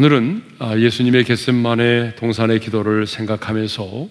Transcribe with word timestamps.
오늘은 0.00 0.42
아, 0.60 0.78
예수님의 0.78 1.24
겟셋만의 1.24 2.16
동산의 2.16 2.60
기도를 2.60 3.06
생각하면서 3.06 4.08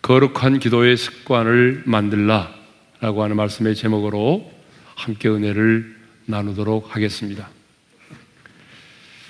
거룩한 0.00 0.58
기도의 0.58 0.96
습관을 0.96 1.82
만들라 1.84 2.50
라고 2.98 3.22
하는 3.22 3.36
말씀의 3.36 3.74
제목으로 3.74 4.50
함께 4.94 5.28
은혜를 5.28 5.94
나누도록 6.24 6.96
하겠습니다. 6.96 7.50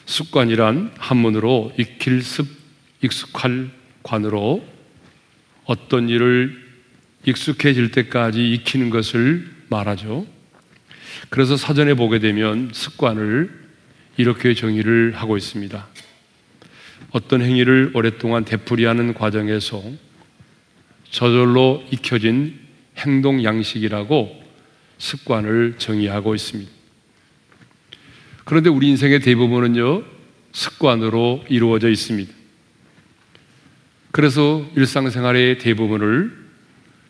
습관이란 0.06 0.92
한문으로 0.98 1.72
익힐 1.80 2.22
습, 2.22 2.46
익숙할 3.02 3.70
관으로 4.04 4.64
어떤 5.64 6.08
일을 6.08 6.56
익숙해질 7.24 7.90
때까지 7.90 8.52
익히는 8.52 8.88
것을 8.88 9.50
말하죠. 9.68 10.28
그래서 11.28 11.56
사전에 11.56 11.94
보게 11.94 12.20
되면 12.20 12.70
습관을 12.72 13.63
이렇게 14.16 14.54
정의를 14.54 15.12
하고 15.16 15.36
있습니다. 15.36 15.86
어떤 17.10 17.42
행위를 17.42 17.92
오랫동안 17.94 18.44
되풀이하는 18.44 19.14
과정에서 19.14 19.82
저절로 21.10 21.84
익혀진 21.90 22.58
행동 22.98 23.42
양식이라고 23.44 24.42
습관을 24.98 25.74
정의하고 25.78 26.34
있습니다. 26.34 26.70
그런데 28.44 28.68
우리 28.68 28.88
인생의 28.88 29.20
대부분은요, 29.20 30.04
습관으로 30.52 31.44
이루어져 31.48 31.88
있습니다. 31.88 32.32
그래서 34.12 34.64
일상생활의 34.76 35.58
대부분을 35.58 36.44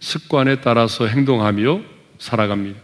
습관에 0.01 0.61
따라서 0.61 1.07
행동하며 1.07 1.83
살아갑니다. 2.19 2.81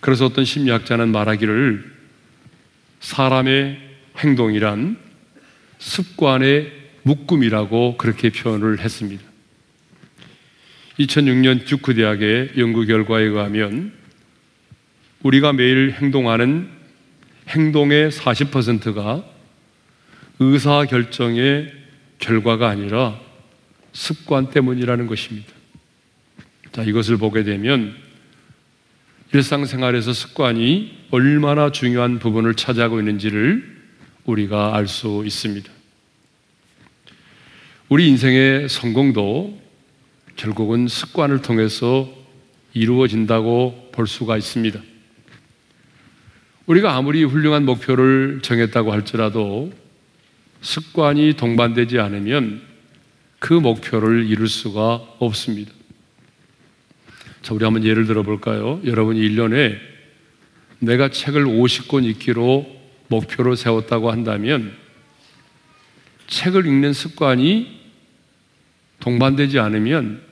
그래서 0.00 0.26
어떤 0.26 0.44
심리학자는 0.44 1.10
말하기를 1.10 1.95
사람의 3.06 3.78
행동이란 4.18 4.98
습관의 5.78 6.72
묶음이라고 7.04 7.98
그렇게 7.98 8.30
표현을 8.30 8.80
했습니다. 8.80 9.22
2006년 10.98 11.66
듀크 11.66 11.94
대학의 11.94 12.54
연구 12.58 12.84
결과에 12.84 13.22
의하면 13.22 13.92
우리가 15.22 15.52
매일 15.52 15.92
행동하는 15.92 16.68
행동의 17.48 18.10
40%가 18.10 19.24
의사 20.40 20.84
결정의 20.86 21.72
결과가 22.18 22.68
아니라 22.68 23.20
습관 23.92 24.50
때문이라는 24.50 25.06
것입니다. 25.06 25.52
자, 26.72 26.82
이것을 26.82 27.18
보게 27.18 27.44
되면 27.44 27.94
일상생활에서 29.32 30.12
습관이 30.12 31.06
얼마나 31.10 31.72
중요한 31.72 32.18
부분을 32.18 32.54
차지하고 32.54 33.00
있는지를 33.00 33.76
우리가 34.24 34.76
알 34.76 34.86
수 34.86 35.22
있습니다. 35.24 35.70
우리 37.88 38.08
인생의 38.08 38.68
성공도 38.68 39.60
결국은 40.36 40.88
습관을 40.88 41.42
통해서 41.42 42.08
이루어진다고 42.72 43.90
볼 43.92 44.06
수가 44.06 44.36
있습니다. 44.36 44.80
우리가 46.66 46.96
아무리 46.96 47.22
훌륭한 47.24 47.64
목표를 47.64 48.40
정했다고 48.42 48.92
할지라도 48.92 49.72
습관이 50.60 51.34
동반되지 51.34 52.00
않으면 52.00 52.60
그 53.38 53.54
목표를 53.54 54.26
이룰 54.26 54.48
수가 54.48 54.94
없습니다. 55.18 55.75
자, 57.46 57.54
우리 57.54 57.62
한번 57.62 57.84
예를 57.84 58.06
들어 58.06 58.24
볼까요? 58.24 58.80
여러분이 58.84 59.20
1년에 59.20 59.78
내가 60.80 61.10
책을 61.10 61.44
50권 61.44 62.04
읽기로 62.04 62.66
목표로 63.06 63.54
세웠다고 63.54 64.10
한다면 64.10 64.72
책을 66.26 66.66
읽는 66.66 66.92
습관이 66.92 67.82
동반되지 68.98 69.60
않으면 69.60 70.22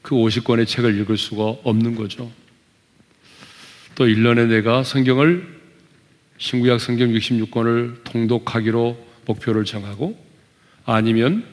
그 0.00 0.14
50권의 0.14 0.66
책을 0.66 0.98
읽을 0.98 1.18
수가 1.18 1.42
없는 1.62 1.94
거죠. 1.94 2.32
또 3.94 4.06
1년에 4.06 4.48
내가 4.48 4.82
성경을 4.82 5.60
신구약 6.38 6.80
성경 6.80 7.10
66권을 7.10 8.02
통독하기로 8.04 9.06
목표를 9.26 9.66
정하고 9.66 10.18
아니면 10.86 11.44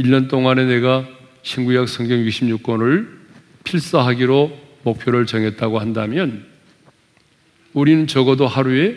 1년 0.00 0.28
동안에 0.28 0.64
내가 0.64 1.06
신구약 1.44 1.88
성경 1.88 2.18
66권을 2.18 3.23
필사하기로 3.64 4.58
목표를 4.82 5.26
정했다고 5.26 5.78
한다면 5.78 6.46
우리는 7.72 8.06
적어도 8.06 8.46
하루에 8.46 8.96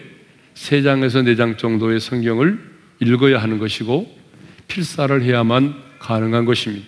세 0.54 0.82
장에서 0.82 1.22
네장 1.22 1.58
정도의 1.58 2.00
성경을 2.00 2.60
읽어야 3.00 3.42
하는 3.42 3.58
것이고 3.58 4.16
필사를 4.68 5.24
해야만 5.24 5.76
가능한 6.00 6.46
것입니다. 6.46 6.86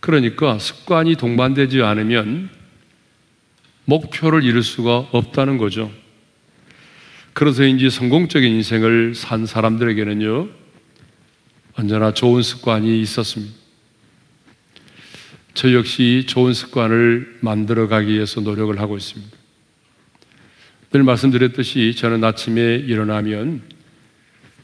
그러니까 0.00 0.58
습관이 0.58 1.16
동반되지 1.16 1.82
않으면 1.82 2.50
목표를 3.84 4.44
이룰 4.44 4.62
수가 4.62 5.08
없다는 5.12 5.58
거죠. 5.58 5.90
그래서인지 7.32 7.90
성공적인 7.90 8.50
인생을 8.50 9.14
산 9.14 9.46
사람들에게는요, 9.46 10.48
언제나 11.74 12.12
좋은 12.12 12.42
습관이 12.42 13.00
있었습니다. 13.00 13.59
저 15.54 15.72
역시 15.72 16.24
좋은 16.26 16.52
습관을 16.52 17.38
만들어 17.40 17.88
가기 17.88 18.12
위해서 18.12 18.40
노력을 18.40 18.78
하고 18.80 18.96
있습니다. 18.96 19.36
늘 20.92 21.02
말씀드렸듯이 21.02 21.94
저는 21.96 22.22
아침에 22.24 22.76
일어나면 22.76 23.62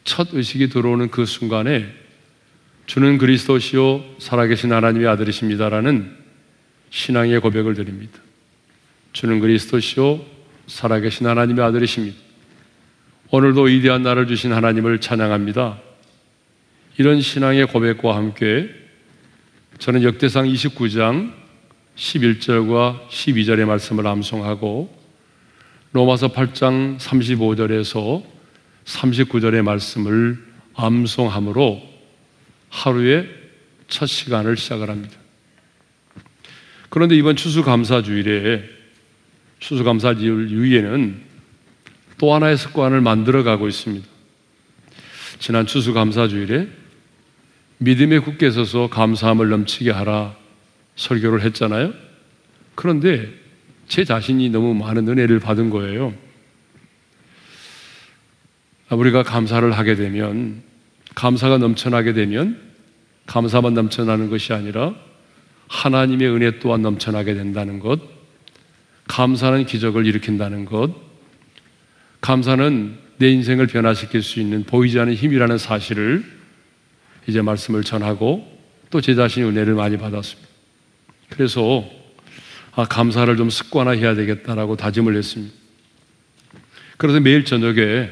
첫 0.04 0.28
의식이 0.32 0.68
들어오는 0.68 1.10
그 1.10 1.26
순간에 1.26 1.86
주는 2.86 3.18
그리스도시요 3.18 4.04
살아계신 4.18 4.72
하나님의 4.72 5.08
아들이십니다라는 5.08 6.16
신앙의 6.90 7.40
고백을 7.40 7.74
드립니다. 7.74 8.20
주는 9.12 9.40
그리스도시요 9.40 10.24
살아계신 10.66 11.26
하나님의 11.26 11.64
아들이십니다. 11.64 12.16
오늘도 13.30 13.62
위대한 13.62 14.02
나를 14.02 14.28
주신 14.28 14.52
하나님을 14.52 15.00
찬양합니다. 15.00 15.80
이런 16.98 17.20
신앙의 17.20 17.66
고백과 17.66 18.16
함께 18.16 18.85
저는 19.78 20.02
역대상 20.02 20.46
29장 20.46 21.32
11절과 21.96 23.08
12절의 23.08 23.66
말씀을 23.66 24.06
암송하고 24.06 24.96
로마서 25.92 26.28
8장 26.28 26.98
35절에서 26.98 28.24
39절의 28.86 29.62
말씀을 29.62 30.42
암송함으로 30.74 31.82
하루의 32.70 33.28
첫 33.88 34.06
시간을 34.06 34.56
시작을 34.56 34.88
합니다. 34.88 35.14
그런데 36.88 37.14
이번 37.16 37.36
추수감사주일에 37.36 38.64
추수감사주일 39.60 40.50
이후에는 40.52 41.22
또 42.18 42.34
하나의 42.34 42.56
습관을 42.56 43.02
만들어 43.02 43.42
가고 43.42 43.68
있습니다. 43.68 44.06
지난 45.38 45.66
추수감사주일에 45.66 46.85
믿음에 47.78 48.18
굳게 48.18 48.50
서서 48.50 48.88
감사함을 48.88 49.48
넘치게 49.48 49.90
하라 49.90 50.34
설교를 50.96 51.42
했잖아요. 51.42 51.92
그런데 52.74 53.28
제 53.88 54.04
자신이 54.04 54.48
너무 54.50 54.74
많은 54.74 55.08
은혜를 55.08 55.40
받은 55.40 55.70
거예요. 55.70 56.14
우리가 58.90 59.22
감사를 59.22 59.70
하게 59.72 59.96
되면, 59.96 60.62
감사가 61.14 61.58
넘쳐나게 61.58 62.12
되면, 62.12 62.60
감사만 63.26 63.74
넘쳐나는 63.74 64.30
것이 64.30 64.52
아니라 64.52 64.94
하나님의 65.68 66.28
은혜 66.28 66.58
또한 66.60 66.82
넘쳐나게 66.82 67.34
된다는 67.34 67.80
것, 67.80 68.00
감사는 69.08 69.66
기적을 69.66 70.06
일으킨다는 70.06 70.64
것, 70.64 70.94
감사는 72.20 72.96
내 73.18 73.30
인생을 73.30 73.66
변화시킬 73.66 74.22
수 74.22 74.40
있는 74.40 74.64
보이지 74.64 74.98
않는 75.00 75.14
힘이라는 75.14 75.58
사실을 75.58 76.35
이제 77.26 77.42
말씀을 77.42 77.82
전하고 77.84 78.56
또 78.90 79.00
제 79.00 79.14
자신이 79.14 79.46
은혜를 79.48 79.74
많이 79.74 79.96
받았습니다. 79.98 80.48
그래서 81.30 81.84
아, 82.74 82.84
감사를 82.84 83.36
좀 83.36 83.50
습관화해야 83.50 84.14
되겠다라고 84.14 84.76
다짐을 84.76 85.16
했습니다. 85.16 85.52
그래서 86.96 87.20
매일 87.20 87.44
저녁에 87.44 88.10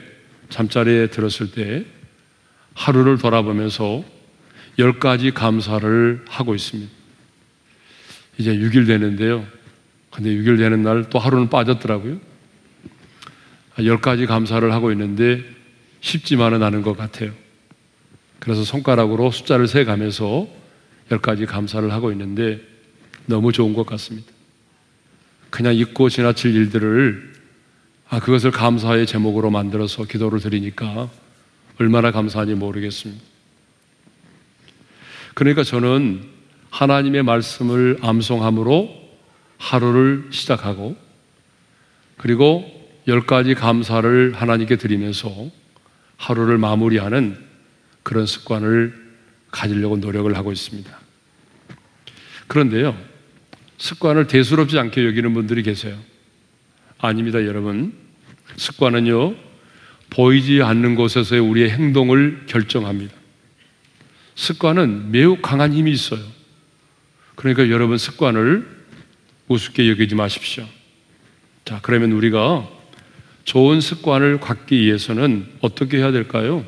잠자리에 0.50 1.08
들었을 1.08 1.52
때 1.52 1.84
하루를 2.74 3.18
돌아보면서 3.18 4.04
열 4.78 4.98
가지 4.98 5.30
감사를 5.30 6.24
하고 6.28 6.54
있습니다. 6.54 6.90
이제 8.38 8.52
6일 8.56 8.86
되는데요. 8.86 9.46
근데 10.10 10.30
6일 10.30 10.58
되는 10.58 10.82
날 10.82 11.04
또 11.08 11.18
하루는 11.18 11.48
빠졌더라고요. 11.50 12.20
아, 13.76 13.84
열 13.84 14.00
가지 14.00 14.26
감사를 14.26 14.72
하고 14.72 14.90
있는데 14.92 15.42
쉽지만은 16.00 16.62
않은 16.62 16.82
것 16.82 16.96
같아요. 16.96 17.32
그래서 18.44 18.62
손가락으로 18.62 19.30
숫자를 19.30 19.66
세 19.66 19.84
가면서 19.84 20.46
열 21.10 21.18
가지 21.18 21.46
감사를 21.46 21.90
하고 21.90 22.12
있는데 22.12 22.60
너무 23.24 23.52
좋은 23.52 23.72
것 23.72 23.86
같습니다. 23.86 24.30
그냥 25.48 25.74
잊고 25.74 26.10
지나칠 26.10 26.54
일들을 26.54 27.32
아, 28.10 28.20
그것을 28.20 28.50
감사의 28.50 29.06
제목으로 29.06 29.50
만들어서 29.50 30.04
기도를 30.04 30.40
드리니까 30.40 31.08
얼마나 31.80 32.10
감사한지 32.10 32.54
모르겠습니다. 32.54 33.22
그러니까 35.32 35.64
저는 35.64 36.22
하나님의 36.68 37.22
말씀을 37.22 37.96
암송함으로 38.02 38.90
하루를 39.56 40.28
시작하고 40.30 40.96
그리고 42.18 42.70
열 43.08 43.24
가지 43.24 43.54
감사를 43.54 44.34
하나님께 44.34 44.76
드리면서 44.76 45.48
하루를 46.18 46.58
마무리하는 46.58 47.43
그런 48.04 48.26
습관을 48.26 48.94
가지려고 49.50 49.96
노력을 49.96 50.32
하고 50.36 50.52
있습니다. 50.52 51.00
그런데요, 52.46 52.96
습관을 53.78 54.28
대수롭지 54.28 54.78
않게 54.78 55.04
여기는 55.04 55.34
분들이 55.34 55.64
계세요. 55.64 55.98
아닙니다, 56.98 57.44
여러분. 57.44 57.92
습관은요, 58.56 59.34
보이지 60.10 60.62
않는 60.62 60.94
곳에서의 60.94 61.40
우리의 61.40 61.70
행동을 61.70 62.44
결정합니다. 62.46 63.12
습관은 64.36 65.10
매우 65.10 65.38
강한 65.40 65.72
힘이 65.72 65.92
있어요. 65.92 66.22
그러니까 67.34 67.68
여러분 67.70 67.98
습관을 67.98 68.66
우습게 69.48 69.88
여기지 69.90 70.14
마십시오. 70.14 70.66
자, 71.64 71.80
그러면 71.82 72.12
우리가 72.12 72.68
좋은 73.44 73.80
습관을 73.80 74.40
갖기 74.40 74.80
위해서는 74.80 75.46
어떻게 75.60 75.98
해야 75.98 76.12
될까요? 76.12 76.64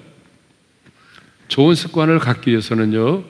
좋은 1.48 1.74
습관을 1.74 2.18
갖기 2.18 2.50
위해서는요, 2.50 3.24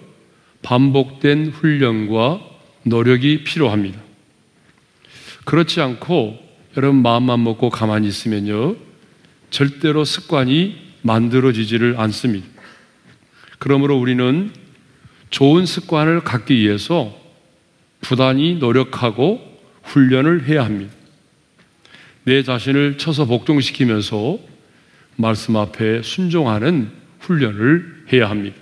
반복된 0.63 1.49
훈련과 1.49 2.41
노력이 2.83 3.45
필요합니다. 3.45 4.01
그렇지 5.45 5.81
않고 5.81 6.39
여러분 6.77 7.03
마음만 7.03 7.43
먹고 7.43 7.71
가만히 7.71 8.09
있으면요, 8.09 8.77
절대로 9.51 10.05
습관이 10.05 10.77
만들어지지를 11.03 11.95
않습니다. 11.99 12.47
그러므로 13.59 13.99
우리는 13.99 14.51
좋은 15.31 15.67
습관을 15.67 16.21
갖기 16.21 16.55
위해서 16.57 17.17
부단히 18.01 18.57
노력하고 18.57 19.41
훈련을 19.83 20.47
해야 20.47 20.65
합니다. 20.65 20.93
내 22.25 22.43
자신을 22.43 22.99
쳐서 22.99 23.25
복종시키면서 23.25 24.39
말씀 25.17 25.57
앞에 25.57 26.03
순종하는 26.03 26.91
훈련을 27.21 27.96
해야 28.13 28.31
합니다. 28.31 28.57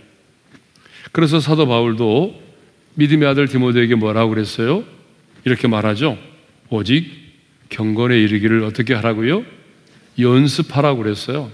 그래서 1.13 1.41
사도 1.41 1.67
바울도 1.67 2.43
믿음의 2.95 3.29
아들 3.29 3.49
디모데에게 3.49 3.95
뭐라고 3.95 4.31
그랬어요? 4.31 4.85
이렇게 5.45 5.69
말하죠. 5.69 6.19
오직 6.71 7.11
경건에 7.69 8.19
이르기를 8.21 8.63
어떻게 8.65 8.95
하라고요? 8.95 9.45
연습하라고 10.19 11.03
그랬어요. 11.03 11.51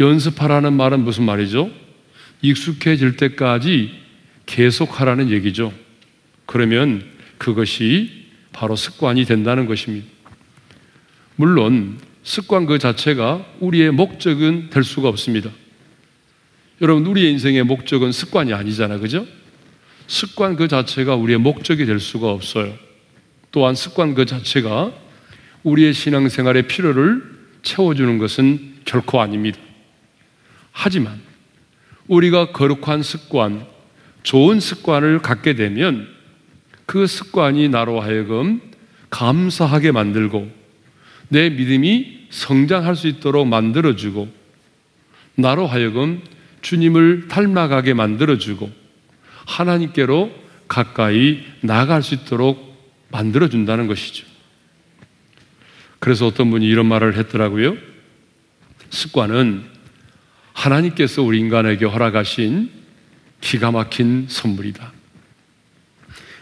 연습하라는 0.00 0.72
말은 0.74 1.00
무슨 1.00 1.24
말이죠? 1.24 1.70
익숙해질 2.42 3.16
때까지 3.16 3.92
계속하라는 4.46 5.30
얘기죠. 5.30 5.72
그러면 6.46 7.04
그것이 7.36 8.26
바로 8.52 8.76
습관이 8.76 9.24
된다는 9.24 9.66
것입니다. 9.66 10.06
물론 11.36 11.98
습관 12.22 12.66
그 12.66 12.78
자체가 12.78 13.44
우리의 13.60 13.90
목적은 13.90 14.70
될 14.70 14.84
수가 14.84 15.08
없습니다. 15.08 15.50
여러분, 16.80 17.06
우리의 17.06 17.32
인생의 17.32 17.64
목적은 17.64 18.12
습관이 18.12 18.52
아니잖아, 18.52 18.98
그죠? 18.98 19.26
습관 20.06 20.56
그 20.56 20.68
자체가 20.68 21.16
우리의 21.16 21.38
목적이 21.38 21.86
될 21.86 21.98
수가 21.98 22.30
없어요. 22.30 22.74
또한 23.50 23.74
습관 23.74 24.14
그 24.14 24.26
자체가 24.26 24.92
우리의 25.64 25.92
신앙생활의 25.92 26.68
필요를 26.68 27.22
채워주는 27.62 28.18
것은 28.18 28.74
결코 28.84 29.20
아닙니다. 29.20 29.58
하지만 30.72 31.20
우리가 32.06 32.52
거룩한 32.52 33.02
습관, 33.02 33.66
좋은 34.22 34.60
습관을 34.60 35.18
갖게 35.18 35.54
되면 35.54 36.08
그 36.86 37.06
습관이 37.06 37.68
나로 37.68 38.00
하여금 38.00 38.60
감사하게 39.10 39.92
만들고 39.92 40.50
내 41.28 41.50
믿음이 41.50 42.28
성장할 42.30 42.96
수 42.96 43.08
있도록 43.08 43.46
만들어주고 43.46 44.28
나로 45.34 45.66
하여금 45.66 46.22
주님을 46.62 47.28
닮아가게 47.28 47.94
만들어주고 47.94 48.70
하나님께로 49.46 50.30
가까이 50.68 51.44
나아갈 51.60 52.02
수 52.02 52.14
있도록 52.14 52.68
만들어준다는 53.10 53.86
것이죠. 53.86 54.26
그래서 55.98 56.26
어떤 56.26 56.50
분이 56.50 56.66
이런 56.66 56.86
말을 56.86 57.16
했더라고요. 57.16 57.76
습관은 58.90 59.64
하나님께서 60.52 61.22
우리 61.22 61.38
인간에게 61.38 61.84
허락하신 61.84 62.70
기가 63.40 63.70
막힌 63.70 64.26
선물이다. 64.28 64.92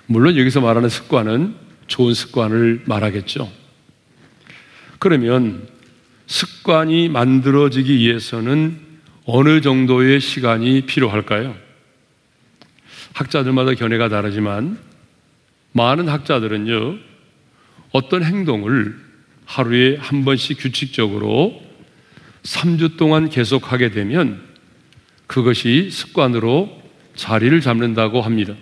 물론 0.07 0.37
여기서 0.37 0.61
말하는 0.61 0.89
습관은 0.89 1.55
좋은 1.87 2.15
습관을 2.15 2.83
말하겠죠. 2.87 3.51
그러면 4.99 5.69
습관이 6.27 7.09
만들어지기 7.09 7.97
위해서는 7.99 8.86
어느 9.29 9.61
정도의 9.61 10.21
시간이 10.21 10.83
필요할까요? 10.83 11.57
학자들마다 13.13 13.75
견해가 13.75 14.09
다르지만 14.09 14.79
많은 15.73 16.09
학자들은요, 16.09 16.97
어떤 17.91 18.23
행동을 18.23 18.97
하루에 19.45 19.97
한 19.97 20.25
번씩 20.25 20.59
규칙적으로 20.61 21.61
3주 22.45 22.97
동안 22.97 23.29
계속하게 23.29 23.91
되면 23.91 24.41
그것이 25.27 25.91
습관으로 25.91 26.81
자리를 27.17 27.61
잡는다고 27.61 28.23
합니다. 28.23 28.55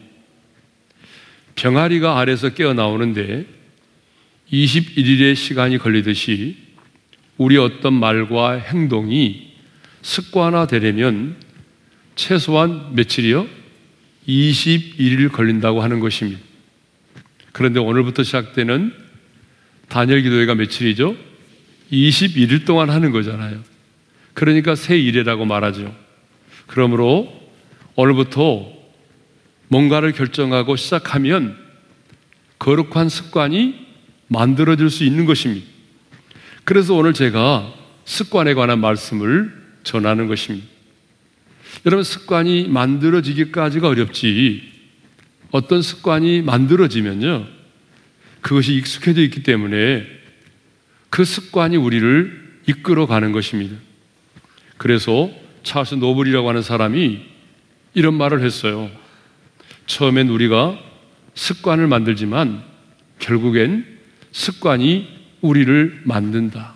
병아리가 1.56 2.18
알에서 2.18 2.50
깨어나오는데 2.50 3.44
21일의 4.50 5.36
시간이 5.36 5.76
걸리듯이 5.76 6.56
우리 7.36 7.58
어떤 7.58 7.92
말과 7.92 8.52
행동이 8.52 9.53
습관화되려면 10.04 11.36
최소한 12.14 12.94
며칠이요? 12.94 13.48
21일 14.28 15.32
걸린다고 15.32 15.82
하는 15.82 15.98
것입니다. 15.98 16.40
그런데 17.52 17.80
오늘부터 17.80 18.22
시작되는 18.22 18.92
단열 19.88 20.22
기도회가 20.22 20.54
며칠이죠? 20.54 21.16
21일 21.90 22.64
동안 22.66 22.90
하는 22.90 23.12
거잖아요. 23.12 23.62
그러니까 24.34 24.74
새 24.74 24.98
일이라고 24.98 25.44
말하죠. 25.46 25.94
그러므로 26.66 27.32
오늘부터 27.96 28.72
뭔가를 29.68 30.12
결정하고 30.12 30.76
시작하면 30.76 31.56
거룩한 32.58 33.08
습관이 33.08 33.86
만들어질 34.28 34.90
수 34.90 35.04
있는 35.04 35.24
것입니다. 35.24 35.66
그래서 36.64 36.94
오늘 36.94 37.14
제가 37.14 37.72
습관에 38.04 38.54
관한 38.54 38.80
말씀을 38.80 39.63
전하는 39.84 40.26
것입니다. 40.26 40.66
여러분, 41.86 42.02
습관이 42.02 42.68
만들어지기까지가 42.68 43.88
어렵지, 43.88 44.72
어떤 45.50 45.82
습관이 45.82 46.42
만들어지면요, 46.42 47.46
그것이 48.40 48.74
익숙해져 48.74 49.22
있기 49.22 49.42
때문에 49.42 50.06
그 51.10 51.24
습관이 51.24 51.76
우리를 51.76 52.60
이끌어 52.66 53.06
가는 53.06 53.32
것입니다. 53.32 53.76
그래서 54.76 55.30
찰스 55.62 55.94
노블이라고 55.94 56.48
하는 56.48 56.62
사람이 56.62 57.20
이런 57.94 58.14
말을 58.14 58.42
했어요. 58.42 58.90
처음엔 59.86 60.28
우리가 60.28 60.78
습관을 61.34 61.86
만들지만 61.86 62.62
결국엔 63.18 63.86
습관이 64.32 65.08
우리를 65.40 66.02
만든다. 66.04 66.74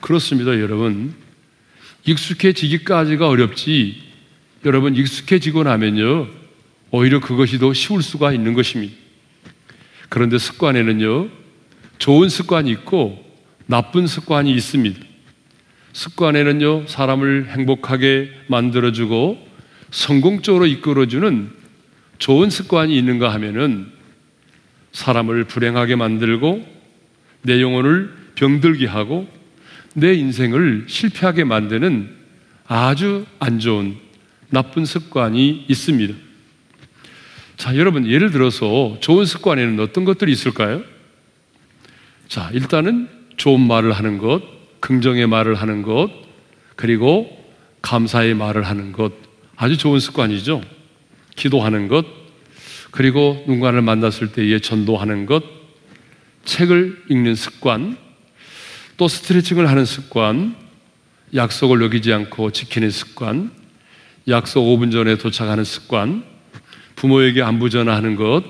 그렇습니다, 0.00 0.58
여러분. 0.60 1.14
익숙해지기까지가 2.04 3.28
어렵지, 3.28 4.02
여러분, 4.64 4.96
익숙해지고 4.96 5.64
나면요, 5.64 6.28
오히려 6.90 7.20
그것이 7.20 7.58
더 7.58 7.72
쉬울 7.72 8.02
수가 8.02 8.32
있는 8.32 8.54
것입니다. 8.54 8.94
그런데 10.08 10.38
습관에는요, 10.38 11.28
좋은 11.98 12.28
습관이 12.28 12.70
있고 12.70 13.24
나쁜 13.66 14.06
습관이 14.06 14.52
있습니다. 14.52 15.00
습관에는요, 15.92 16.86
사람을 16.86 17.48
행복하게 17.50 18.30
만들어주고 18.48 19.48
성공적으로 19.90 20.66
이끌어주는 20.66 21.50
좋은 22.18 22.50
습관이 22.50 22.96
있는가 22.96 23.32
하면은 23.34 23.90
사람을 24.92 25.44
불행하게 25.44 25.96
만들고 25.96 26.66
내 27.42 27.60
영혼을 27.60 28.14
병들게 28.34 28.86
하고 28.86 29.28
내 29.94 30.14
인생을 30.14 30.86
실패하게 30.88 31.44
만드는 31.44 32.10
아주 32.66 33.26
안 33.38 33.58
좋은 33.58 33.96
나쁜 34.48 34.84
습관이 34.84 35.66
있습니다. 35.68 36.14
자, 37.56 37.76
여러분, 37.76 38.06
예를 38.06 38.30
들어서 38.30 38.96
좋은 39.00 39.24
습관에는 39.24 39.80
어떤 39.80 40.04
것들이 40.04 40.32
있을까요? 40.32 40.82
자, 42.28 42.50
일단은 42.52 43.08
좋은 43.36 43.60
말을 43.60 43.92
하는 43.92 44.18
것, 44.18 44.42
긍정의 44.80 45.26
말을 45.26 45.54
하는 45.54 45.82
것, 45.82 46.10
그리고 46.76 47.30
감사의 47.82 48.34
말을 48.34 48.62
하는 48.62 48.92
것, 48.92 49.12
아주 49.56 49.76
좋은 49.76 50.00
습관이죠. 50.00 50.62
기도하는 51.36 51.88
것, 51.88 52.06
그리고 52.90 53.42
누군가를 53.46 53.82
만났을 53.82 54.32
때에 54.32 54.58
전도하는 54.58 55.26
것, 55.26 55.44
책을 56.44 57.04
읽는 57.10 57.34
습관, 57.34 57.96
또 59.02 59.08
스트레칭을 59.08 59.68
하는 59.68 59.84
습관, 59.84 60.54
약속을 61.34 61.82
어기지 61.82 62.12
않고 62.12 62.52
지키는 62.52 62.92
습관, 62.92 63.50
약속 64.28 64.62
5분 64.62 64.92
전에 64.92 65.18
도착하는 65.18 65.64
습관, 65.64 66.22
부모에게 66.94 67.42
안부 67.42 67.68
전화하는 67.68 68.14
것, 68.14 68.44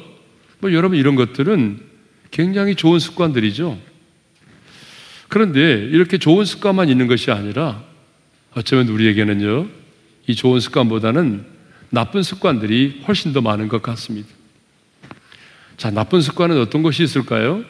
뭐 0.59 0.75
여러분 0.75 0.99
이런 0.99 1.15
것들은 1.15 1.81
굉장히 2.31 2.75
좋은 2.75 2.99
습관들이죠. 2.99 3.79
그런데 5.29 5.89
이렇게 5.91 6.19
좋은 6.19 6.45
습관만 6.45 6.91
있는 6.91 7.07
것이 7.07 7.31
아니라 7.31 7.83
어쩌면 8.55 8.89
우리에게는요, 8.89 9.69
이 10.27 10.35
좋은 10.35 10.61
습관보다는 10.61 11.47
나쁜 11.89 12.23
습관들이 12.23 13.05
훨씬 13.09 13.33
더 13.33 13.41
많은 13.41 13.69
것 13.69 13.81
같습니다. 13.81 14.29
자, 15.79 15.91
나쁜 15.91 16.21
습관은 16.21 16.61
어떤 16.61 16.83
것이 16.83 17.03
있을까요? 17.03 17.65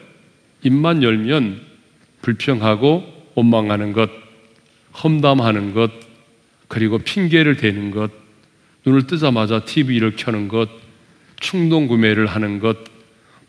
입만 0.63 1.01
열면 1.01 1.72
불평하고 2.23 3.03
원망하는 3.35 3.91
것, 3.93 4.09
험담하는 5.03 5.73
것, 5.73 5.91
그리고 6.67 6.97
핑계를 6.97 7.57
대는 7.57 7.91
것, 7.91 8.11
눈을 8.85 9.07
뜨자마자 9.07 9.65
TV를 9.65 10.15
켜는 10.15 10.47
것, 10.47 10.69
충동 11.39 11.87
구매를 11.87 12.25
하는 12.25 12.59
것, 12.59 12.77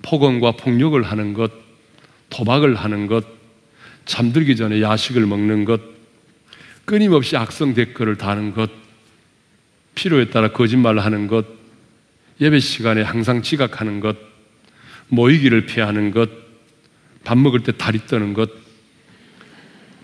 폭언과 0.02 0.52
폭력을 0.52 1.00
하는 1.02 1.35
것, 1.35 1.52
도박을 2.31 2.75
하는 2.75 3.07
것, 3.07 3.25
잠들기 4.04 4.57
전에 4.57 4.83
야식을 4.83 5.25
먹는 5.25 5.64
것, 5.64 5.81
끊임없이 6.85 7.37
악성 7.37 7.75
댓글을 7.75 8.16
다는 8.19 8.52
것, 8.52 8.71
필요에 9.95 10.31
따라 10.31 10.49
거짓말을 10.49 11.04
하는 11.04 11.28
것, 11.28 11.47
예배 12.40 12.59
시간에 12.59 13.02
항상 13.02 13.40
지각하는 13.40 14.00
것, 14.00 14.16
모이기를 15.09 15.66
피하는 15.66 16.11
것, 16.11 16.28
밥 17.23 17.38
먹을 17.38 17.61
때 17.61 17.71
다리 17.73 18.04
떠는 18.07 18.35
것, 18.35 18.63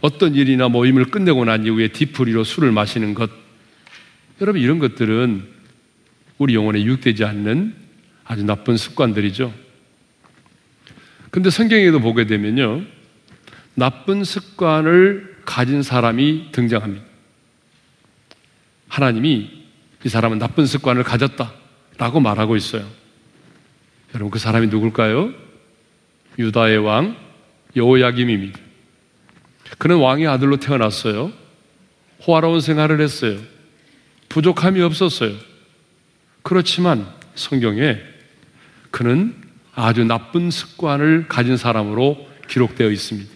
어떤 0.00 0.34
일이나 0.34 0.68
모임을 0.68 1.06
끝내고 1.06 1.44
난 1.44 1.64
이후에 1.64 1.88
뒤풀이로 1.88 2.44
술을 2.44 2.72
마시는 2.72 3.14
것, 3.14 3.30
여러분 4.40 4.60
이런 4.60 4.78
것들은 4.78 5.46
우리 6.38 6.54
영혼에 6.54 6.82
유익되지 6.82 7.24
않는 7.24 7.74
아주 8.24 8.44
나쁜 8.44 8.76
습관들이죠. 8.76 9.52
근데 11.30 11.50
성경에도 11.50 12.00
보게 12.00 12.26
되면요. 12.26 12.82
나쁜 13.74 14.24
습관을 14.24 15.36
가진 15.44 15.82
사람이 15.82 16.48
등장합니다. 16.52 17.04
하나님이 18.88 19.50
이 20.04 20.08
사람은 20.08 20.38
나쁜 20.38 20.66
습관을 20.66 21.02
가졌다 21.02 21.52
라고 21.98 22.20
말하고 22.20 22.56
있어요. 22.56 22.86
여러분 24.14 24.30
그 24.30 24.38
사람이 24.38 24.68
누굴까요? 24.68 25.32
유다의 26.38 26.78
왕 26.78 27.16
여호야김입니다. 27.76 28.69
그는 29.78 29.96
왕의 29.96 30.26
아들로 30.26 30.58
태어났어요. 30.58 31.32
호화로운 32.26 32.60
생활을 32.60 33.00
했어요. 33.00 33.38
부족함이 34.28 34.80
없었어요. 34.82 35.34
그렇지만 36.42 37.06
성경에 37.34 37.98
그는 38.90 39.34
아주 39.74 40.04
나쁜 40.04 40.50
습관을 40.50 41.26
가진 41.28 41.56
사람으로 41.56 42.28
기록되어 42.48 42.90
있습니다. 42.90 43.30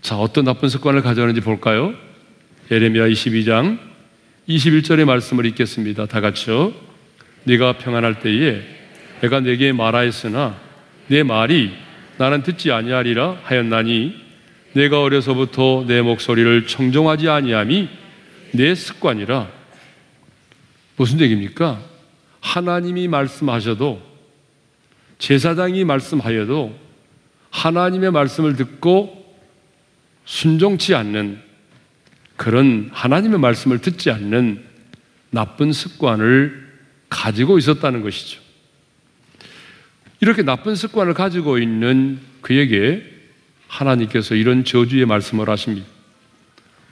자, 0.00 0.16
어떤 0.16 0.44
나쁜 0.44 0.68
습관을 0.68 1.02
가졌는지 1.02 1.40
볼까요? 1.40 1.94
예레미야 2.70 3.08
22장 3.08 3.78
21절의 4.48 5.04
말씀을 5.04 5.46
읽겠습니다. 5.46 6.06
다 6.06 6.20
같이요. 6.20 6.72
네가 7.44 7.78
평안할 7.78 8.20
때에 8.20 8.62
내가 9.20 9.40
네게 9.40 9.72
말하였으나 9.72 10.56
내 11.08 11.22
말이 11.22 11.72
나는 12.18 12.42
듣지 12.42 12.72
아니하리라 12.72 13.38
하였나니 13.44 14.27
내가 14.78 15.02
어려서부터 15.02 15.86
내 15.88 16.02
목소리를 16.02 16.68
청정하지 16.68 17.28
아니함이 17.28 17.88
내 18.52 18.76
습관이라 18.76 19.48
무슨 20.96 21.20
얘기입니까? 21.20 21.82
하나님이 22.38 23.08
말씀하셔도 23.08 24.00
제사장이 25.18 25.82
말씀하여도 25.82 26.78
하나님의 27.50 28.12
말씀을 28.12 28.54
듣고 28.54 29.36
순종치 30.24 30.94
않는 30.94 31.40
그런 32.36 32.88
하나님의 32.92 33.40
말씀을 33.40 33.80
듣지 33.80 34.12
않는 34.12 34.62
나쁜 35.30 35.72
습관을 35.72 36.68
가지고 37.08 37.58
있었다는 37.58 38.02
것이죠. 38.02 38.40
이렇게 40.20 40.42
나쁜 40.42 40.76
습관을 40.76 41.14
가지고 41.14 41.58
있는 41.58 42.20
그에게 42.42 43.17
하나님께서 43.68 44.34
이런 44.34 44.64
저주의 44.64 45.04
말씀을 45.06 45.48
하십니다. 45.48 45.86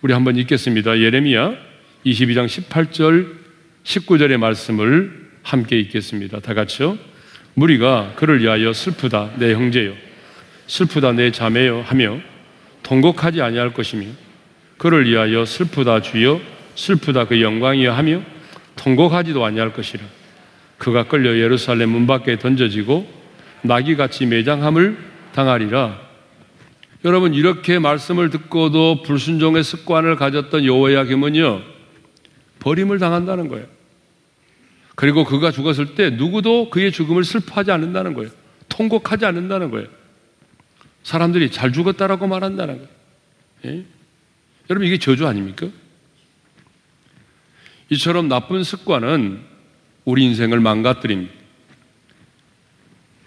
우리 0.02 0.12
한번 0.12 0.37
읽겠습니다. 0.37 0.99
예레미야 0.99 1.56
22장 2.04 2.47
18절 2.47 3.35
19절의 3.83 4.37
말씀을 4.37 5.30
함께 5.42 5.78
읽겠습니다. 5.80 6.40
다 6.40 6.54
같이요. 6.54 6.99
무리가 7.54 8.12
그를 8.16 8.42
위하여 8.42 8.73
슬프다 8.73 9.30
내 9.38 9.54
형제여 9.54 9.95
슬프다 10.66 11.12
내 11.12 11.30
자매여 11.30 11.83
하며 11.87 12.21
통곡하지 12.83 13.40
아니할 13.40 13.73
것이며 13.73 14.06
그를 14.76 15.09
위하여 15.09 15.45
슬프다 15.45 16.02
주여 16.02 16.40
슬프다 16.75 17.26
그 17.26 17.40
영광이여 17.40 17.92
하며 17.92 18.21
통곡하지도 18.76 19.42
아니할 19.45 19.73
것이라 19.73 20.04
그가 20.76 21.04
끌려 21.04 21.38
예루살렘 21.38 21.90
문 21.90 22.06
밖에 22.06 22.38
던져지고 22.38 23.11
나귀같이 23.62 24.26
매장함을 24.26 24.99
당하리라 25.35 26.06
여러분 27.07 27.35
이렇게 27.35 27.79
말씀을 27.79 28.31
듣고도 28.31 29.03
불순종의 29.03 29.63
습관을 29.63 30.17
가졌던 30.17 30.65
여호야김은요 30.65 31.63
버림을 32.59 32.99
당한다는 32.99 33.47
거예요. 33.47 33.65
그리고 34.97 35.23
그가 35.23 35.53
죽었을 35.53 35.95
때 35.95 36.11
누구도 36.11 36.69
그의 36.69 36.91
죽음을 36.91 37.23
슬퍼하지 37.23 37.71
않는다는 37.71 38.13
거예요. 38.13 38.33
통곡하지 38.69 39.25
않는다는 39.25 39.71
거예요. 39.71 39.87
사람들이 41.05 41.53
잘 41.53 41.73
죽었다라고 41.73 42.27
말한다는 42.27 42.75
거예요. 42.79 42.91
예? 43.67 43.85
여러분 44.69 44.89
이게 44.89 44.99
저주 44.99 45.29
아닙니까? 45.29 45.69
이처럼 47.89 48.27
나쁜 48.27 48.65
습관은 48.65 49.43
우리 50.05 50.25
인생을 50.25 50.59
망가뜨립니다. 50.59 51.33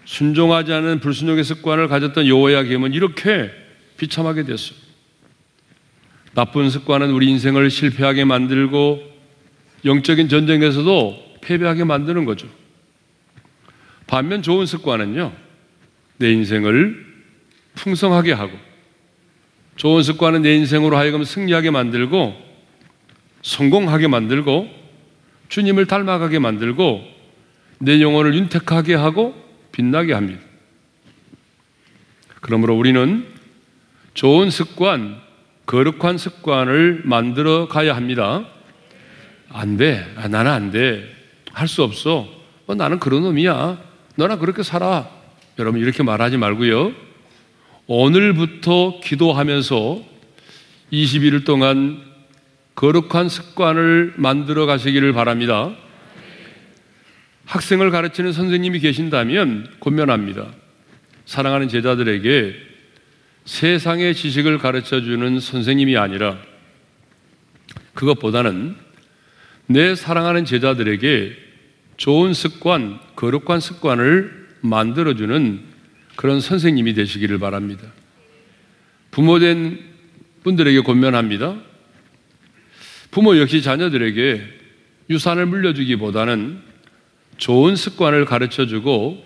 순종하지 0.04 0.70
않은 0.70 1.00
불순종의 1.00 1.44
습관을 1.44 1.88
가졌던 1.88 2.26
여호야김은 2.26 2.92
이렇게 2.92 3.59
비참하게 4.00 4.44
됐어요. 4.44 4.78
나쁜 6.32 6.70
습관은 6.70 7.10
우리 7.10 7.28
인생을 7.28 7.70
실패하게 7.70 8.24
만들고 8.24 9.02
영적인 9.84 10.30
전쟁에서도 10.30 11.36
패배하게 11.42 11.84
만드는 11.84 12.24
거죠. 12.24 12.48
반면 14.06 14.42
좋은 14.42 14.64
습관은요, 14.64 15.32
내 16.16 16.32
인생을 16.32 17.06
풍성하게 17.74 18.32
하고, 18.32 18.56
좋은 19.76 20.02
습관은 20.02 20.42
내 20.42 20.54
인생으로 20.56 20.96
하여금 20.96 21.22
승리하게 21.22 21.70
만들고, 21.70 22.34
성공하게 23.42 24.08
만들고, 24.08 24.68
주님을 25.50 25.86
닮아가게 25.86 26.38
만들고, 26.38 27.04
내 27.78 28.00
영혼을 28.00 28.34
윤택하게 28.34 28.94
하고, 28.94 29.34
빛나게 29.72 30.14
합니다. 30.14 30.40
그러므로 32.40 32.76
우리는 32.76 33.29
좋은 34.14 34.50
습관, 34.50 35.20
거룩한 35.66 36.18
습관을 36.18 37.02
만들어 37.04 37.68
가야 37.68 37.94
합니다. 37.94 38.44
안 39.48 39.76
돼. 39.76 40.04
아, 40.16 40.28
나는 40.28 40.50
안 40.50 40.70
돼. 40.70 41.04
할 41.52 41.68
수 41.68 41.82
없어. 41.82 42.28
어, 42.66 42.74
나는 42.74 42.98
그런 43.00 43.22
놈이야. 43.22 43.78
너나 44.16 44.36
그렇게 44.36 44.62
살아. 44.62 45.08
여러분, 45.58 45.80
이렇게 45.80 46.02
말하지 46.02 46.36
말고요. 46.36 46.92
오늘부터 47.86 49.00
기도하면서 49.02 50.02
21일 50.92 51.44
동안 51.44 52.02
거룩한 52.76 53.28
습관을 53.28 54.14
만들어 54.16 54.66
가시기를 54.66 55.12
바랍니다. 55.12 55.72
학생을 57.46 57.90
가르치는 57.90 58.32
선생님이 58.32 58.78
계신다면 58.78 59.68
권면합니다. 59.80 60.46
사랑하는 61.26 61.68
제자들에게 61.68 62.69
세상의 63.50 64.14
지식을 64.14 64.58
가르쳐 64.58 65.00
주는 65.00 65.40
선생님이 65.40 65.96
아니라 65.96 66.38
그것보다는 67.94 68.76
내 69.66 69.96
사랑하는 69.96 70.44
제자들에게 70.44 71.36
좋은 71.96 72.32
습관, 72.32 73.00
거룩한 73.16 73.58
습관을 73.58 74.48
만들어주는 74.60 75.62
그런 76.14 76.40
선생님이 76.40 76.94
되시기를 76.94 77.40
바랍니다. 77.40 77.88
부모된 79.10 79.80
분들에게 80.44 80.82
권면합니다. 80.82 81.56
부모 83.10 83.36
역시 83.36 83.62
자녀들에게 83.62 84.42
유산을 85.10 85.46
물려주기보다는 85.46 86.60
좋은 87.36 87.74
습관을 87.74 88.26
가르쳐 88.26 88.66
주고 88.66 89.20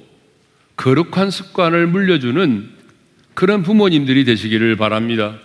거룩한 0.77 1.31
습관을 1.31 1.89
물려주는 1.89 2.84
그런 3.35 3.63
부모님들이 3.63 4.25
되시기를 4.25 4.77
바랍니다. 4.77 5.39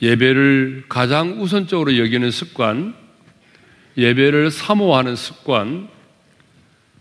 예배를 0.00 0.84
가장 0.88 1.40
우선적으로 1.40 1.96
여기는 1.98 2.30
습관, 2.30 2.94
예배를 3.96 4.50
사모하는 4.50 5.16
습관, 5.16 5.88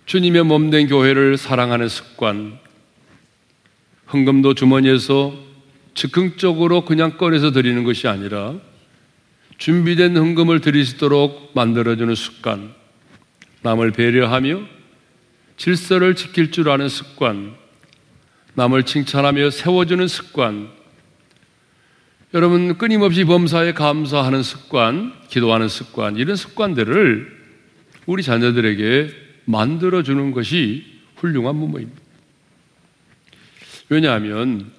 주님의 0.06 0.44
몸된 0.44 0.88
교회를 0.88 1.38
사랑하는 1.38 1.90
습관, 1.90 2.58
헌금도 4.12 4.54
주머니에서 4.54 5.38
즉흥적으로 5.94 6.86
그냥 6.86 7.18
꺼내서 7.18 7.52
드리는 7.52 7.84
것이 7.84 8.08
아니라 8.08 8.56
준비된 9.58 10.16
헌금을 10.16 10.62
드릴 10.62 10.86
수 10.86 10.96
있도록 10.96 11.52
만들어주는 11.56 12.16
습관, 12.16 12.74
남을 13.64 13.92
배려하며 13.92 14.62
질서를 15.58 16.16
지킬 16.16 16.52
줄 16.52 16.70
아는 16.70 16.88
습관, 16.88 17.56
남을 18.58 18.86
칭찬하며 18.86 19.52
세워주는 19.52 20.08
습관, 20.08 20.68
여러분 22.34 22.76
끊임없이 22.80 23.24
범사에 23.24 23.74
감사하는 23.74 24.42
습관, 24.42 25.14
기도하는 25.30 25.68
습관, 25.68 26.18
이런 26.18 26.36
습관들을 26.36 27.38
우리 28.08 28.24
자녀들에게 28.24 29.10
만들어주는 29.46 30.32
것이 30.32 30.86
훌륭한 31.18 31.60
부모입니다. 31.60 32.02
왜냐하면 33.90 34.72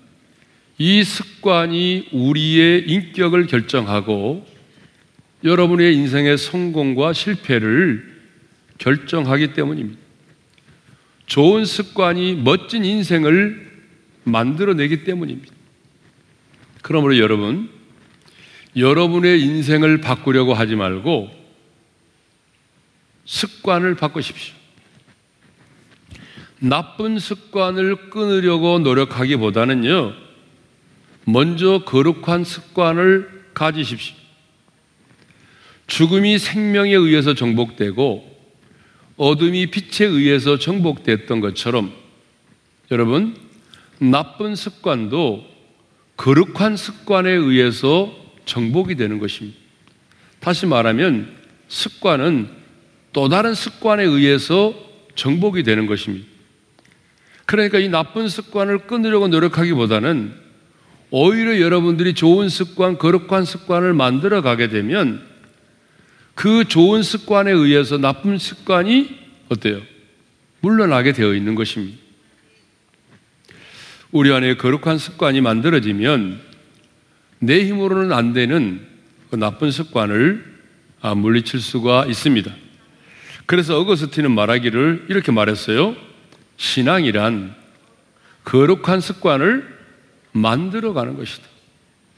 이 0.79 1.05
습관이 1.05 2.09
우리의 2.11 2.83
인격을 2.89 3.47
결정하고 3.47 4.45
여러분의 5.45 5.95
인생의 5.95 6.37
성공과 6.37 7.13
실패를 7.13 8.23
결정하기 8.79 9.53
때문입니다. 9.53 10.01
좋은 11.27 11.65
습관이 11.65 12.41
멋진 12.43 12.85
인생을 12.85 13.68
만들어내기 14.31 15.05
때문입니다. 15.05 15.53
그러므로 16.83 17.19
여러분, 17.19 17.71
여러분의 18.77 19.43
인생을 19.43 20.01
바꾸려고 20.01 20.55
하지 20.55 20.77
말고 20.77 21.31
습관을 23.25 23.97
바꾸십시오. 23.97 24.55
나쁜 26.61 27.19
습관을 27.19 28.11
끊으려고 28.11 28.79
노력하기보다는요, 28.79 30.15
먼저 31.25 31.85
거룩한 31.85 32.45
습관을 32.45 33.45
가지십시오. 33.55 34.17
죽음이 35.87 36.39
생명에 36.39 36.95
의해서 36.95 37.35
정복되고 37.35 38.39
어둠이 39.17 39.67
빛에 39.67 40.05
의해서 40.05 40.59
정복됐던 40.59 41.41
것처럼 41.41 41.93
여러분, 42.91 43.37
나쁜 44.01 44.55
습관도 44.55 45.45
거룩한 46.17 46.77
습관에 46.77 47.31
의해서 47.31 48.13
정복이 48.45 48.97
되는 48.97 49.19
것입니다. 49.19 49.59
다시 50.41 50.67
말하면 50.67 51.37
습관은 51.69 52.49
또 53.13 53.29
다른 53.29 53.55
습관에 53.55 54.05
의해서 54.05 54.75
정복이 55.15 55.63
되는 55.63 55.87
것입니다. 55.87 56.27
그러니까 57.47 57.79
이 57.79 57.89
나쁜 57.89 58.29
습관을 58.29 58.87
끊으려고 58.87 59.29
노력하기보다는 59.29 60.33
오히려 61.11 61.61
여러분들이 61.61 62.15
좋은 62.15 62.49
습관, 62.49 62.99
거룩한 62.99 63.45
습관을 63.45 63.95
만들어 63.95 64.43
가게 64.43 64.69
되면 64.69 65.27
그 66.35 66.67
좋은 66.67 67.03
습관에 67.03 67.51
의해서 67.51 67.97
나쁜 67.99 68.39
습관이 68.39 69.09
어때요? 69.49 69.81
물러나게 70.61 71.13
되어 71.13 71.35
있는 71.35 71.55
것입니다. 71.55 72.08
우리 74.11 74.33
안에 74.33 74.57
거룩한 74.57 74.97
습관이 74.97 75.43
만들어지면 75.43 76.41
내 77.41 77.65
힘으로는 77.67 78.13
안 78.13 78.33
되는 78.33 78.81
그 79.31 79.37
나쁜 79.37 79.71
습관을 79.71 80.45
아, 81.01 81.15
물리칠 81.15 81.61
수가 81.61 82.07
있습니다. 82.07 82.51
그래서 83.47 83.79
어거스틴은 83.79 84.33
말하기를 84.33 85.07
이렇게 85.09 85.31
말했어요. 85.31 85.95
신앙이란 86.57 87.55
거룩한 88.45 89.01
습관을 89.01 89.79
만들어가는 90.33 91.17
것이다. 91.17 91.47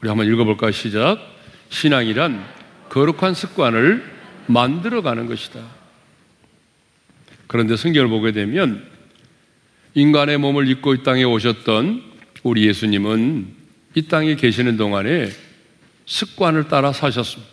우리 0.01 0.09
한번 0.09 0.27
읽어볼까요? 0.29 0.71
시작. 0.71 1.19
신앙이란 1.69 2.45
거룩한 2.89 3.35
습관을 3.35 4.05
만들어가는 4.47 5.27
것이다. 5.27 5.61
그런데 7.49 7.77
성경을 7.77 8.09
보게 8.09 8.33
되면 8.33 8.90
인간의 9.95 10.39
몸을 10.39 10.69
입고 10.69 10.95
이 10.95 11.03
땅에 11.03 11.25
오셨던 11.25 12.03
우리 12.43 12.67
예수님은 12.67 13.49
이 13.95 14.03
땅에 14.03 14.37
계시는 14.37 14.77
동안에 14.77 15.31
습관을 16.07 16.69
따라 16.69 16.93
사셨습니다. 16.93 17.51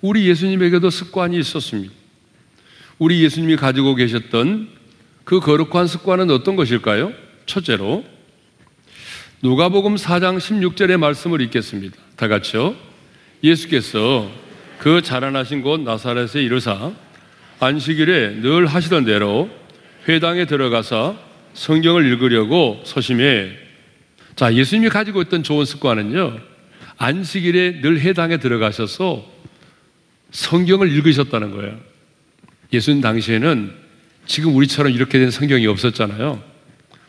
우리 0.00 0.26
예수님에게도 0.28 0.88
습관이 0.88 1.38
있었습니다. 1.38 1.92
우리 2.98 3.22
예수님이 3.22 3.56
가지고 3.56 3.94
계셨던 3.94 4.68
그 5.24 5.40
거룩한 5.40 5.86
습관은 5.86 6.30
어떤 6.30 6.56
것일까요? 6.56 7.12
첫째로 7.46 8.04
누가복음 9.42 9.96
4장 9.96 10.38
16절의 10.38 10.98
말씀을 10.98 11.40
읽겠습니다. 11.42 11.96
다 12.16 12.28
같이요. 12.28 12.74
예수께서 13.42 14.30
그 14.78 15.02
자라나신 15.02 15.62
곳 15.62 15.80
나사렛에 15.80 16.42
이르사 16.42 16.92
안식일에 17.58 18.40
늘 18.40 18.66
하시던 18.66 19.04
대로 19.04 19.50
회당에 20.08 20.46
들어가서 20.46 21.18
성경을 21.54 22.06
읽으려고 22.06 22.80
서심해 22.84 23.50
자 24.36 24.54
예수님이 24.54 24.88
가지고 24.88 25.22
있던 25.22 25.42
좋은 25.42 25.64
습관은요 25.64 26.38
안식일에 26.96 27.80
늘 27.80 28.00
회당에 28.00 28.36
들어가셔서 28.36 29.26
성경을 30.30 30.92
읽으셨다는 30.92 31.50
거예요. 31.50 31.80
예수님 32.72 33.00
당시에는 33.00 33.72
지금 34.26 34.54
우리처럼 34.54 34.92
이렇게 34.92 35.18
된 35.18 35.30
성경이 35.30 35.66
없었잖아요. 35.66 36.42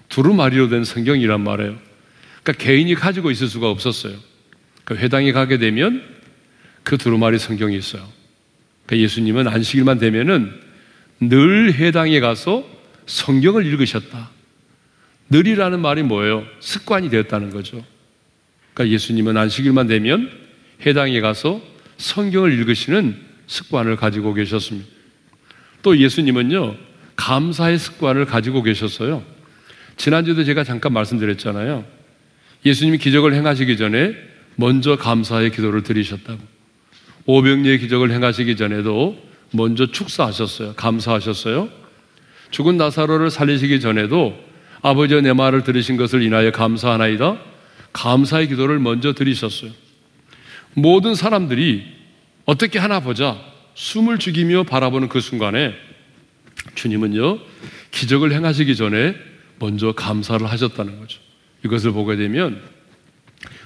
두루마리로 0.10 0.70
된 0.70 0.84
성경이란 0.84 1.42
말이에요. 1.42 1.78
그러니까 2.42 2.64
개인이 2.64 2.94
가지고 2.96 3.32
있을 3.32 3.48
수가 3.48 3.70
없었어요. 3.70 4.16
그 4.84 4.96
회당에 4.96 5.32
가게 5.32 5.58
되면 5.58 6.04
그 6.84 6.98
두루마리 6.98 7.38
성경이 7.38 7.78
있어요. 7.78 8.08
그러니까 8.86 9.04
예수님은 9.04 9.48
안식일만 9.48 10.00
되면은 10.00 10.52
늘 11.20 11.74
해당에 11.74 12.20
가서 12.20 12.66
성경을 13.12 13.66
읽으셨다. 13.66 14.30
늘이라는 15.30 15.82
말이 15.82 16.02
뭐예요? 16.02 16.46
습관이 16.62 17.10
되었다는 17.10 17.50
거죠. 17.50 17.84
그러니까 18.74 18.94
예수님은 18.94 19.36
안식일만 19.36 19.88
되면 19.88 20.32
해당에 20.86 21.20
가서 21.20 21.62
성경을 21.98 22.54
읽으시는 22.54 23.18
습관을 23.48 23.98
가지고 23.98 24.34
계셨습니다. 24.34 24.88
또 25.82 25.98
예수님은요, 25.98 26.76
감사의 27.18 27.80
습관을 27.80 28.26
가지고 28.26 28.64
계셨어요. 28.64 29.24
지난주도 29.98 30.46
제가 30.46 30.64
잠깐 30.64 30.94
말씀드렸잖아요. 30.94 31.86
예수님이 32.66 32.98
기적을 32.98 33.34
행하시기 33.34 33.76
전에 33.76 34.16
먼저 34.56 34.96
감사의 34.96 35.52
기도를 35.52 35.84
드리셨다고. 35.84 36.40
오병리의 37.26 37.80
기적을 37.80 38.12
행하시기 38.12 38.56
전에도 38.56 39.22
먼저 39.52 39.92
축사하셨어요. 39.92 40.74
감사하셨어요. 40.76 41.81
죽은 42.52 42.78
나사로를 42.78 43.32
살리시기 43.32 43.80
전에도 43.80 44.38
아버지의 44.82 45.22
내 45.22 45.34
말을 45.34 45.64
들으신 45.64 45.98
것을 45.98 46.22
인하여 46.22 46.52
감사하나이다. 46.52 47.38
감사의 47.94 48.48
기도를 48.48 48.80
먼저 48.80 49.14
드리셨어요. 49.14 49.72
모든 50.74 51.16
사람들이 51.16 51.84
어떻게 52.46 52.80
하나 52.80 53.00
보자 53.00 53.38
숨을 53.76 54.20
죽이며 54.20 54.64
바라보는 54.64 55.10
그 55.10 55.20
순간에 55.20 55.74
주님은요 56.76 57.40
기적을 57.92 58.32
행하시기 58.32 58.76
전에 58.76 59.16
먼저 59.60 59.92
감사를 59.92 60.46
하셨다는 60.46 61.00
거죠. 61.00 61.20
이것을 61.66 61.92
보게 61.92 62.16
되면 62.16 62.62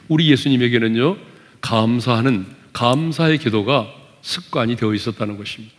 우리 0.08 0.30
예수님에게는요 0.32 1.18
감사하는 1.62 2.46
감사의 2.74 3.38
기도가 3.38 3.88
습관이 4.22 4.76
되어 4.76 4.94
있었다는 4.94 5.38
것입니다. 5.38 5.74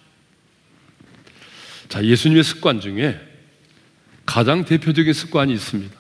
자, 1.89 2.05
예수님의 2.05 2.43
습관 2.45 2.81
중에 2.81 3.19
가장 4.25 4.65
대표적인 4.65 5.13
습관이 5.13 5.53
있습니다. 5.53 5.95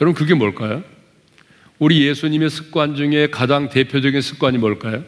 여러분, 0.00 0.14
그게 0.14 0.34
뭘까요? 0.34 0.82
우리 1.78 2.06
예수님의 2.06 2.50
습관 2.50 2.94
중에 2.94 3.28
가장 3.30 3.68
대표적인 3.68 4.20
습관이 4.20 4.58
뭘까요? 4.58 5.04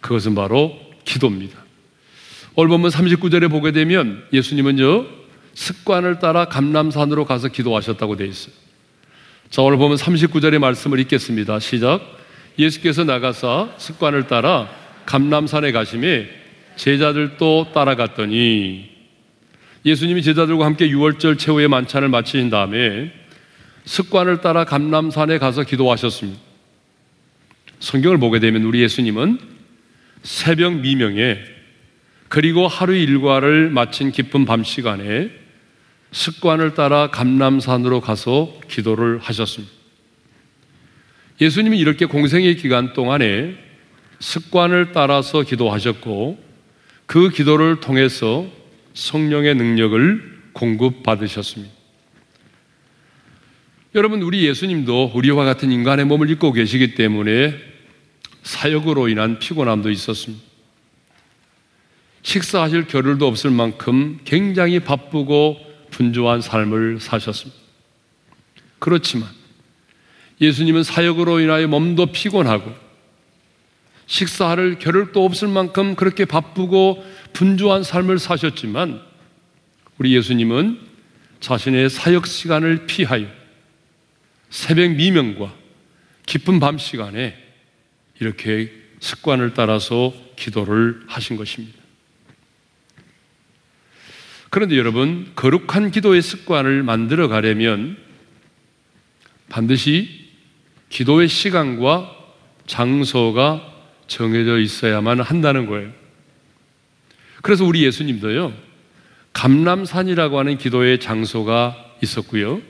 그것은 0.00 0.34
바로 0.34 0.78
기도입니다. 1.04 1.58
오늘 2.54 2.68
보면 2.68 2.90
39절에 2.90 3.50
보게 3.50 3.72
되면 3.72 4.24
예수님은요, 4.32 5.06
습관을 5.54 6.18
따라 6.18 6.44
감남산으로 6.46 7.24
가서 7.24 7.48
기도하셨다고 7.48 8.16
되어 8.16 8.26
있어요. 8.26 8.54
자, 9.50 9.62
오늘 9.62 9.78
보면 9.78 9.96
39절의 9.96 10.58
말씀을 10.58 10.98
읽겠습니다. 11.00 11.58
시작. 11.60 12.02
예수께서 12.58 13.04
나가사 13.04 13.70
습관을 13.78 14.26
따라 14.26 14.68
감남산에 15.06 15.72
가심에 15.72 16.28
제자들도 16.76 17.72
따라갔더니 17.72 18.97
예수님이 19.84 20.22
제자들과 20.22 20.64
함께 20.64 20.88
6월절 20.88 21.38
최후의 21.38 21.68
만찬을 21.68 22.08
마치신 22.08 22.50
다음에 22.50 23.12
습관을 23.84 24.40
따라 24.40 24.64
감남산에 24.64 25.38
가서 25.38 25.62
기도하셨습니다. 25.62 26.40
성경을 27.80 28.18
보게 28.18 28.40
되면 28.40 28.64
우리 28.64 28.82
예수님은 28.82 29.38
새벽 30.22 30.74
미명에 30.80 31.38
그리고 32.28 32.66
하루 32.66 32.94
일과를 32.94 33.70
마친 33.70 34.10
깊은 34.10 34.44
밤 34.44 34.64
시간에 34.64 35.30
습관을 36.10 36.74
따라 36.74 37.10
감남산으로 37.10 38.00
가서 38.00 38.60
기도를 38.68 39.18
하셨습니다. 39.20 39.72
예수님이 41.40 41.78
이렇게 41.78 42.04
공생의 42.04 42.56
기간 42.56 42.92
동안에 42.92 43.54
습관을 44.18 44.92
따라서 44.92 45.42
기도하셨고 45.42 46.42
그 47.06 47.30
기도를 47.30 47.80
통해서 47.80 48.57
성령의 48.98 49.54
능력을 49.54 50.38
공급받으셨습니다. 50.52 51.72
여러분, 53.94 54.22
우리 54.22 54.44
예수님도 54.44 55.12
우리와 55.14 55.44
같은 55.44 55.70
인간의 55.70 56.04
몸을 56.06 56.28
입고 56.30 56.52
계시기 56.52 56.96
때문에 56.96 57.54
사역으로 58.42 59.08
인한 59.08 59.38
피곤함도 59.38 59.90
있었습니다. 59.90 60.42
식사하실 62.22 62.88
겨를도 62.88 63.26
없을 63.26 63.50
만큼 63.50 64.18
굉장히 64.24 64.80
바쁘고 64.80 65.58
분주한 65.90 66.40
삶을 66.40 66.98
사셨습니다. 67.00 67.58
그렇지만 68.80 69.28
예수님은 70.40 70.82
사역으로 70.82 71.38
인하여 71.40 71.68
몸도 71.68 72.06
피곤하고 72.06 72.74
식사할 74.08 74.78
겨를도 74.78 75.24
없을 75.24 75.48
만큼 75.48 75.94
그렇게 75.94 76.24
바쁘고 76.24 77.04
분주한 77.34 77.84
삶을 77.84 78.18
사셨지만 78.18 79.00
우리 79.98 80.16
예수님은 80.16 80.80
자신의 81.40 81.90
사역 81.90 82.26
시간을 82.26 82.86
피하여 82.86 83.26
새벽 84.50 84.92
미명과 84.92 85.54
깊은 86.26 86.58
밤 86.58 86.78
시간에 86.78 87.36
이렇게 88.18 88.72
습관을 88.98 89.52
따라서 89.54 90.12
기도를 90.36 91.02
하신 91.06 91.36
것입니다. 91.36 91.78
그런데 94.50 94.78
여러분, 94.78 95.30
거룩한 95.36 95.90
기도의 95.90 96.22
습관을 96.22 96.82
만들어 96.82 97.28
가려면 97.28 97.98
반드시 99.50 100.30
기도의 100.88 101.28
시간과 101.28 102.16
장소가 102.66 103.77
정해져 104.08 104.58
있어야만 104.58 105.20
한다는 105.20 105.66
거예요. 105.66 105.92
그래서 107.42 107.64
우리 107.64 107.84
예수님도요, 107.84 108.52
감람산이라고 109.32 110.38
하는 110.38 110.58
기도의 110.58 110.98
장소가 110.98 111.76
있었고요. 112.02 112.60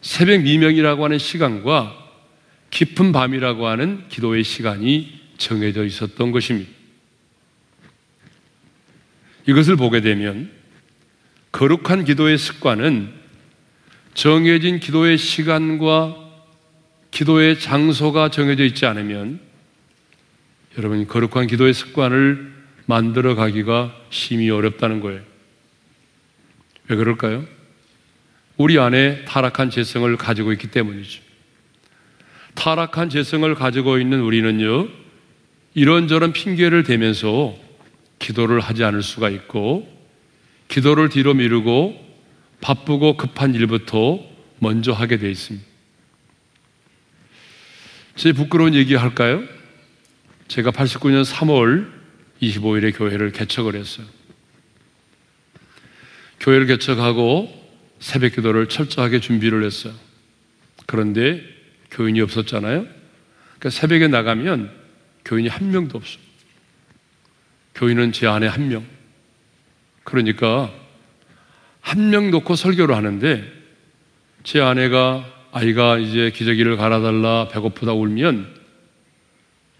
새벽 0.00 0.42
미명이라고 0.42 1.04
하는 1.04 1.18
시간과 1.18 1.96
깊은 2.70 3.12
밤이라고 3.12 3.66
하는 3.66 4.08
기도의 4.08 4.44
시간이 4.44 5.20
정해져 5.36 5.84
있었던 5.84 6.32
것입니다. 6.32 6.70
이것을 9.46 9.76
보게 9.76 10.00
되면 10.00 10.50
거룩한 11.52 12.04
기도의 12.04 12.38
습관은 12.38 13.12
정해진 14.14 14.80
기도의 14.80 15.18
시간과 15.18 16.16
기도의 17.10 17.58
장소가 17.58 18.30
정해져 18.30 18.64
있지 18.64 18.86
않으면 18.86 19.49
여러분 20.78 21.06
거룩한 21.06 21.46
기도의 21.46 21.74
습관을 21.74 22.52
만들어 22.86 23.34
가기가 23.34 23.94
심히 24.10 24.50
어렵다는 24.50 25.00
거예요. 25.00 25.20
왜 26.88 26.96
그럴까요? 26.96 27.44
우리 28.56 28.78
안에 28.78 29.24
타락한 29.24 29.70
재성을 29.70 30.14
가지고 30.16 30.52
있기 30.52 30.68
때문이죠. 30.68 31.22
타락한 32.54 33.08
재성을 33.10 33.52
가지고 33.54 33.98
있는 33.98 34.20
우리는요, 34.20 34.88
이런저런 35.74 36.32
핑계를 36.32 36.82
대면서 36.82 37.56
기도를 38.18 38.60
하지 38.60 38.84
않을 38.84 39.02
수가 39.02 39.30
있고, 39.30 39.88
기도를 40.68 41.08
뒤로 41.08 41.32
미루고 41.32 42.10
바쁘고 42.60 43.16
급한 43.16 43.54
일부터 43.54 44.20
먼저 44.58 44.92
하게 44.92 45.16
되어 45.16 45.30
있습니다. 45.30 45.66
제 48.16 48.32
부끄러운 48.32 48.74
얘기 48.74 48.94
할까요? 48.94 49.42
제가 50.50 50.72
89년 50.72 51.24
3월 51.24 51.88
25일에 52.42 52.92
교회를 52.98 53.30
개척을 53.30 53.76
했어요. 53.76 54.04
교회를 56.40 56.66
개척하고 56.66 57.48
새벽 58.00 58.34
기도를 58.34 58.68
철저하게 58.68 59.20
준비를 59.20 59.62
했어요. 59.62 59.94
그런데 60.86 61.40
교인이 61.92 62.20
없었잖아요. 62.20 62.84
그러니까 63.58 63.70
새벽에 63.70 64.08
나가면 64.08 64.72
교인이 65.24 65.48
한 65.48 65.70
명도 65.70 65.98
없어. 65.98 66.18
교인은 67.76 68.10
제 68.10 68.26
안에 68.26 68.48
한 68.48 68.68
명. 68.68 68.84
그러니까 70.02 70.74
한 71.80 72.10
명 72.10 72.32
놓고 72.32 72.56
설교를 72.56 72.96
하는데 72.96 73.44
제 74.42 74.60
아내가 74.60 75.24
아이가 75.52 75.98
이제 75.98 76.32
기저귀를 76.34 76.76
갈아달라 76.76 77.46
배고프다 77.52 77.92
울면 77.92 78.59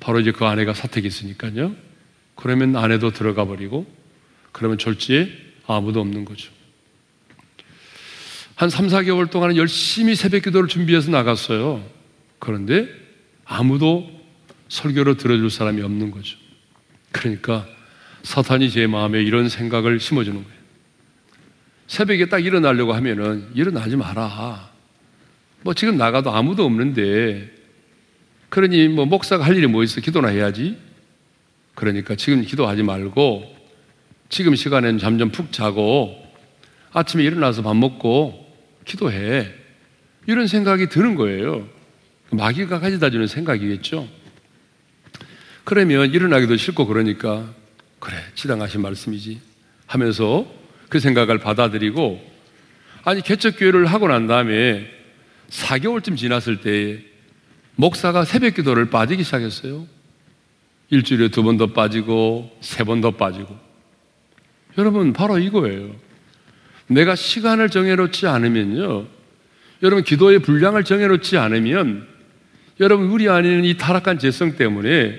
바로 0.00 0.18
이제 0.20 0.32
그 0.32 0.46
아내가 0.46 0.74
사택이 0.74 1.06
있으니까요. 1.06 1.76
그러면 2.34 2.76
아내도 2.76 3.10
들어가 3.10 3.44
버리고 3.44 3.86
그러면 4.52 4.78
졸지에 4.78 5.30
아무도 5.66 6.00
없는 6.00 6.24
거죠. 6.24 6.50
한 8.56 8.68
3, 8.68 8.88
4개월 8.88 9.30
동안 9.30 9.56
열심히 9.56 10.14
새벽 10.14 10.42
기도를 10.42 10.68
준비해서 10.68 11.10
나갔어요. 11.10 11.84
그런데 12.38 12.88
아무도 13.44 14.10
설교를 14.68 15.16
들어줄 15.16 15.50
사람이 15.50 15.82
없는 15.82 16.10
거죠. 16.10 16.36
그러니까 17.12 17.66
사탄이 18.22 18.70
제 18.70 18.86
마음에 18.86 19.22
이런 19.22 19.48
생각을 19.48 19.98
심어주는 20.00 20.42
거예요. 20.42 20.60
새벽에 21.86 22.28
딱 22.28 22.44
일어나려고 22.44 22.92
하면은 22.92 23.48
일어나지 23.54 23.96
마라. 23.96 24.70
뭐 25.62 25.74
지금 25.74 25.96
나가도 25.96 26.30
아무도 26.30 26.64
없는데 26.64 27.59
그러니 28.50 28.88
뭐 28.88 29.06
목사가 29.06 29.44
할 29.44 29.56
일이 29.56 29.66
뭐 29.66 29.82
있어? 29.82 30.00
기도나 30.00 30.28
해야지. 30.28 30.76
그러니까 31.74 32.16
지금 32.16 32.42
기도하지 32.42 32.82
말고 32.82 33.56
지금 34.28 34.54
시간에는 34.54 34.98
잠좀 34.98 35.30
푹 35.30 35.52
자고 35.52 36.14
아침에 36.92 37.22
일어나서 37.22 37.62
밥 37.62 37.74
먹고 37.76 38.46
기도해. 38.84 39.48
이런 40.26 40.46
생각이 40.46 40.88
드는 40.88 41.14
거예요. 41.14 41.66
마귀가 42.30 42.80
가져다 42.80 43.10
주는 43.10 43.26
생각이겠죠. 43.26 44.08
그러면 45.64 46.12
일어나기도 46.12 46.56
싫고 46.56 46.86
그러니까 46.86 47.52
그래, 48.00 48.16
지당하신 48.34 48.82
말씀이지 48.82 49.40
하면서 49.86 50.46
그 50.88 50.98
생각을 50.98 51.38
받아들이고 51.38 52.30
아니 53.04 53.22
개척교회를 53.22 53.86
하고 53.86 54.08
난 54.08 54.26
다음에 54.26 54.90
4개월쯤 55.50 56.16
지났을 56.16 56.60
때 56.60 57.09
목사가 57.80 58.26
새벽 58.26 58.54
기도를 58.56 58.90
빠지기 58.90 59.24
시작했어요. 59.24 59.86
일주일에 60.90 61.28
두 61.28 61.42
번 61.42 61.56
더 61.56 61.68
빠지고 61.72 62.50
세 62.60 62.84
번 62.84 63.00
더 63.00 63.10
빠지고 63.12 63.56
여러분 64.76 65.14
바로 65.14 65.38
이거예요. 65.38 65.96
내가 66.88 67.14
시간을 67.16 67.70
정해놓지 67.70 68.26
않으면요. 68.26 69.06
여러분 69.82 70.04
기도의 70.04 70.40
분량을 70.40 70.84
정해놓지 70.84 71.38
않으면 71.38 72.06
여러분 72.80 73.06
우리 73.06 73.28
안에는 73.30 73.64
이 73.64 73.76
타락한 73.78 74.18
재성 74.18 74.56
때문에 74.56 75.18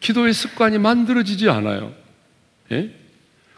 기도의 0.00 0.32
습관이 0.34 0.78
만들어지지 0.78 1.48
않아요. 1.48 1.94
예? 2.72 2.90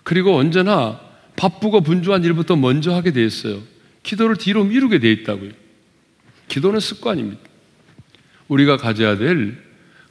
그리고 0.02 0.36
언제나 0.36 1.00
바쁘고 1.36 1.80
분주한 1.80 2.24
일부터 2.24 2.56
먼저 2.56 2.94
하게 2.94 3.12
돼 3.12 3.24
있어요. 3.24 3.62
기도를 4.02 4.36
뒤로 4.36 4.64
미루게 4.64 4.98
돼 4.98 5.10
있다고요. 5.12 5.52
기도는 6.48 6.80
습관입니다. 6.80 7.47
우리가 8.48 8.76
가져야 8.76 9.16
될 9.16 9.56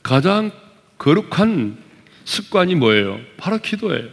가장 0.03 0.51
거룩한 0.97 1.77
습관이 2.25 2.75
뭐예요? 2.75 3.19
바로 3.37 3.57
기도예요. 3.57 4.09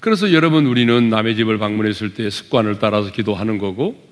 그래서 0.00 0.32
여러분 0.32 0.66
우리는 0.66 1.08
남의 1.08 1.36
집을 1.36 1.58
방문했을 1.58 2.14
때 2.14 2.28
습관을 2.28 2.78
따라서 2.78 3.12
기도하는 3.12 3.58
거고 3.58 4.10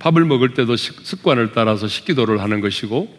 밥을 0.00 0.24
먹을 0.24 0.54
때도 0.54 0.76
습관을 0.76 1.52
따라서 1.52 1.86
식기도를 1.86 2.40
하는 2.40 2.60
것이고 2.60 3.16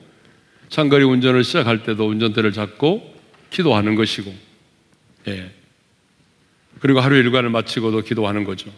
장거리 0.70 1.04
운전을 1.04 1.44
시작할 1.44 1.84
때도 1.84 2.08
운전대를 2.08 2.52
잡고 2.52 3.16
기도하는 3.50 3.96
것이고 3.96 4.34
예. 5.28 5.52
그리고 6.80 7.00
하루 7.00 7.16
일과를 7.16 7.50
마치고도 7.50 8.02
기도하는 8.02 8.44
거죠. 8.44 8.72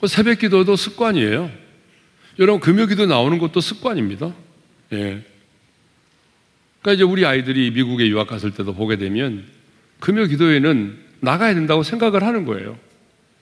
그 0.00 0.08
새벽 0.08 0.38
기도도 0.38 0.76
습관이에요. 0.76 1.50
여러분 2.38 2.60
금요 2.60 2.86
기도 2.86 3.06
나오는 3.06 3.38
것도 3.38 3.60
습관입니다. 3.60 4.34
예. 4.92 5.24
그러니까 6.80 6.92
이제 6.92 7.02
우리 7.02 7.26
아이들이 7.26 7.70
미국에 7.72 8.06
유학 8.08 8.28
갔을 8.28 8.52
때도 8.52 8.74
보게 8.74 8.96
되면 8.96 9.44
금요 10.00 10.26
기도회는 10.26 10.98
나가야 11.20 11.54
된다고 11.54 11.82
생각을 11.82 12.22
하는 12.22 12.44
거예요. 12.44 12.78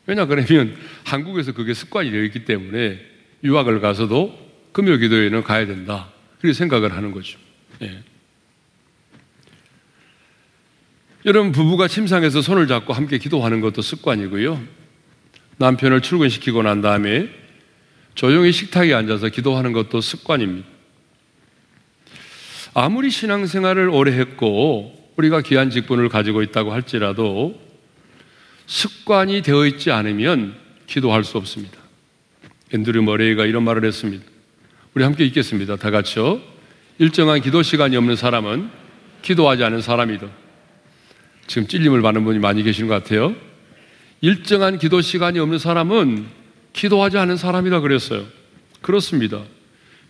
왜냐 0.07 0.27
그러면 0.27 0.77
한국에서 1.05 1.53
그게 1.53 1.75
습관이 1.75 2.11
되어 2.11 2.23
있기 2.25 2.45
때문에 2.45 3.01
유학을 3.43 3.81
가서도 3.81 4.39
금요 4.73 4.97
기도회는 4.97 5.43
가야 5.43 5.67
된다. 5.67 6.11
그렇게 6.41 6.55
생각을 6.55 6.93
하는 6.95 7.13
거죠. 7.13 7.39
예. 7.83 8.03
여러분 11.27 11.53
부부가 11.53 11.89
침상에서 11.89 12.43
손을 12.43 12.67
잡고 12.67 12.93
함께 12.93 13.19
기도하는 13.19 13.61
것도 13.61 13.81
습관이고요. 13.81 14.63
남편을 15.57 16.03
출근시키고 16.03 16.63
난 16.63 16.83
다음에 16.83 17.31
조용히 18.15 18.53
식탁에 18.53 18.93
앉아서 18.93 19.29
기도하는 19.29 19.73
것도 19.73 20.01
습관입니다. 20.01 20.74
아무리 22.75 23.11
신앙생활을 23.11 23.89
오래 23.89 24.13
했고 24.13 24.93
우리가 25.17 25.43
귀한 25.43 25.71
직분을 25.71 26.09
가지고 26.09 26.43
있다고 26.43 26.73
할지라도 26.73 27.61
습관이 28.67 29.43
되어 29.43 29.65
있지 29.67 29.93
않으면 29.93 30.57
기도할 30.89 31.23
수 31.23 31.39
없습니다. 31.39 31.79
앤드류 32.73 33.03
머레이가 33.03 33.47
이런 33.47 33.63
말을 33.63 33.85
했습니다. 33.85 34.25
우리 34.95 35.05
함께 35.05 35.25
읽겠습니다. 35.27 35.77
다 35.77 35.93
같이요. 35.93 36.41
일정한 36.99 37.41
기도 37.41 37.63
시간이 37.63 37.97
없는 37.97 38.17
사람은 38.17 38.71
기도하지 39.23 39.63
않은 39.63 39.81
사람이다. 39.81 40.27
지금 41.47 41.69
찔림을 41.69 42.03
받는 42.03 42.25
분이 42.25 42.41
많이 42.41 42.65
계신 42.65 42.89
것 42.89 42.95
같아요. 42.95 43.37
일정한 44.21 44.79
기도 44.79 45.01
시간이 45.01 45.39
없는 45.39 45.59
사람은 45.59 46.27
기도하지 46.73 47.19
않은 47.19 47.37
사람이다 47.37 47.81
그랬어요. 47.81 48.25
그렇습니다. 48.81 49.43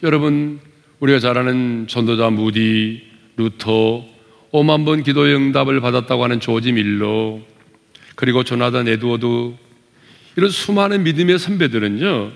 여러분, 0.03 0.61
우리가 1.05 1.19
잘 1.19 1.37
아는 1.37 1.87
전도자 1.87 2.31
무디, 2.31 3.03
루터, 3.37 4.07
5만 4.53 4.87
번 4.87 5.03
기도의 5.03 5.35
응답을 5.35 5.83
받았다고 5.83 6.25
하는 6.25 6.41
조지 6.41 6.73
밀러, 6.73 7.41
그리고 8.15 8.43
조나단 8.43 8.89
에드워드, 8.89 9.53
이런 10.37 10.51
수많은 10.51 11.03
믿음의 11.03 11.39
선배들은요, 11.39 12.33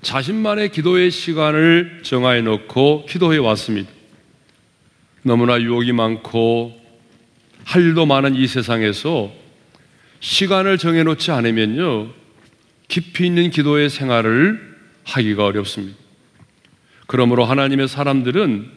자신만의 0.00 0.70
기도의 0.70 1.10
시간을 1.10 2.00
정해 2.02 2.40
놓고 2.40 3.04
기도해 3.10 3.36
왔습니다. 3.36 3.90
너무나 5.22 5.60
유혹이 5.60 5.92
많고 5.92 6.80
할 7.64 7.82
일도 7.82 8.06
많은 8.06 8.36
이 8.36 8.46
세상에서 8.46 9.30
시간을 10.20 10.78
정해놓지 10.78 11.30
않으면요, 11.30 12.08
깊이 12.88 13.26
있는 13.26 13.50
기도의 13.50 13.90
생활을 13.90 14.76
하기가 15.04 15.44
어렵습니다. 15.44 16.05
그러므로 17.06 17.44
하나님의 17.44 17.88
사람들은 17.88 18.70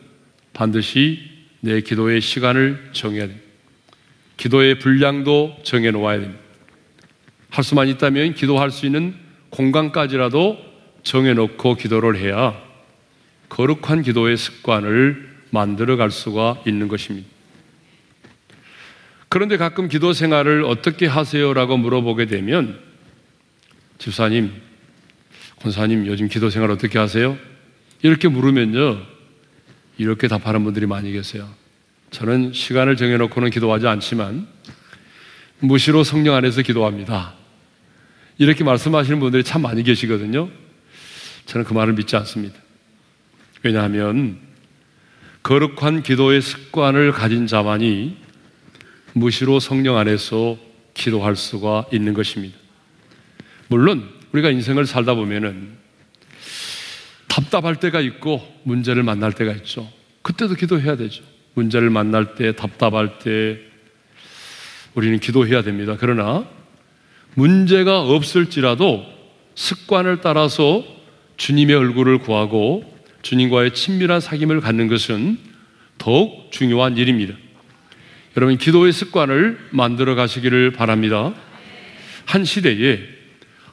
반드시 0.54 1.20
내 1.62 1.82
기도의 1.82 2.22
시간을 2.22 2.89
정해야 2.94 3.28
됩니다. 3.28 3.46
기도의 4.38 4.80
분량도 4.80 5.58
정해 5.63 5.92
놓아야 5.92 6.20
됩니다. 6.20 6.42
할 7.50 7.63
수만 7.63 7.88
있다면 7.88 8.36
기도할 8.36 8.72
수 8.72 8.86
있는 8.86 9.15
공간까지라도 9.50 10.58
정해 11.04 11.34
놓고 11.34 11.76
기도를 11.76 12.18
해야 12.18 12.62
거룩한 13.50 14.04
기도의 14.04 14.38
습관을 14.38 15.28
만들어 15.50 15.98
갈 15.98 16.12
수가 16.12 16.62
있는 16.68 16.88
것입니다. 16.88 17.28
그런데 19.28 19.58
가끔 19.58 19.88
기도 19.88 20.13
생활을 20.13 20.63
어떻게 20.63 21.06
하세요라고 21.06 21.78
물어보게 21.78 22.26
되면 22.26 22.80
집사님, 23.98 24.54
권사님 25.62 26.08
요즘 26.08 26.28
기도 26.30 26.50
생활 26.50 26.72
어떻게 26.72 26.98
하세요? 26.98 27.38
이렇게 28.02 28.28
물으면요. 28.28 29.02
이렇게 29.98 30.28
답하는 30.28 30.64
분들이 30.64 30.86
많이 30.86 31.12
계세요. 31.12 31.50
저는 32.12 32.54
시간을 32.54 32.96
정해놓고는 32.96 33.50
기도하지 33.50 33.88
않지만 33.88 34.48
무시로 35.60 36.04
성령 36.04 36.36
안에서 36.36 36.62
기도합니다. 36.62 37.34
이렇게 38.38 38.64
말씀하시는 38.64 39.20
분들이 39.20 39.44
참 39.44 39.62
많이 39.62 39.84
계시거든요. 39.84 40.50
저는 41.46 41.66
그 41.66 41.74
말을 41.74 41.94
믿지 41.94 42.16
않습니다. 42.16 42.58
왜냐하면 43.64 44.40
거룩한 45.44 46.04
기도의 46.04 46.42
습관을 46.42 47.12
가진 47.12 47.48
자만이 47.48 48.18
무시로 49.14 49.60
성령 49.60 49.98
안에서 49.98 50.58
기도할 50.94 51.36
수가 51.36 51.86
있는 51.92 52.14
것입니다. 52.14 52.58
물론 53.68 54.08
우리가 54.32 54.50
인생을 54.50 54.86
살다 54.86 55.16
보면은 55.16 55.79
답답할 57.30 57.78
때가 57.78 58.02
있고 58.02 58.46
문제를 58.63 59.04
만날 59.04 59.32
때가 59.32 59.54
있죠. 59.54 59.89
그때도 60.22 60.56
기도해야 60.56 60.98
되죠. 60.98 61.24
문제를 61.54 61.89
만날 61.89 62.36
때, 62.36 62.52
답답할 62.54 63.20
때 63.20 63.60
우리는 64.96 65.20
기도해야 65.20 65.62
됩니다. 65.62 65.96
그러나 65.98 66.46
문제가 67.36 68.02
없을지라도 68.02 69.06
습관을 69.56 70.22
따라서 70.22 70.84
주님의 71.38 71.76
얼굴을 71.76 72.20
구하고 72.20 72.84
주님과의 73.22 73.74
친밀한 73.74 74.20
사귐을 74.20 74.62
갖는 74.62 74.88
것은 74.88 75.38
더욱 75.98 76.52
중요한 76.52 76.98
일입니다. 76.98 77.36
여러분, 78.38 78.58
기도의 78.58 78.94
습관을 78.94 79.60
만들어 79.72 80.15
가시기를 80.15 80.72
바랍니다. 80.72 81.34
한 82.26 82.46
시대에 82.46 83.00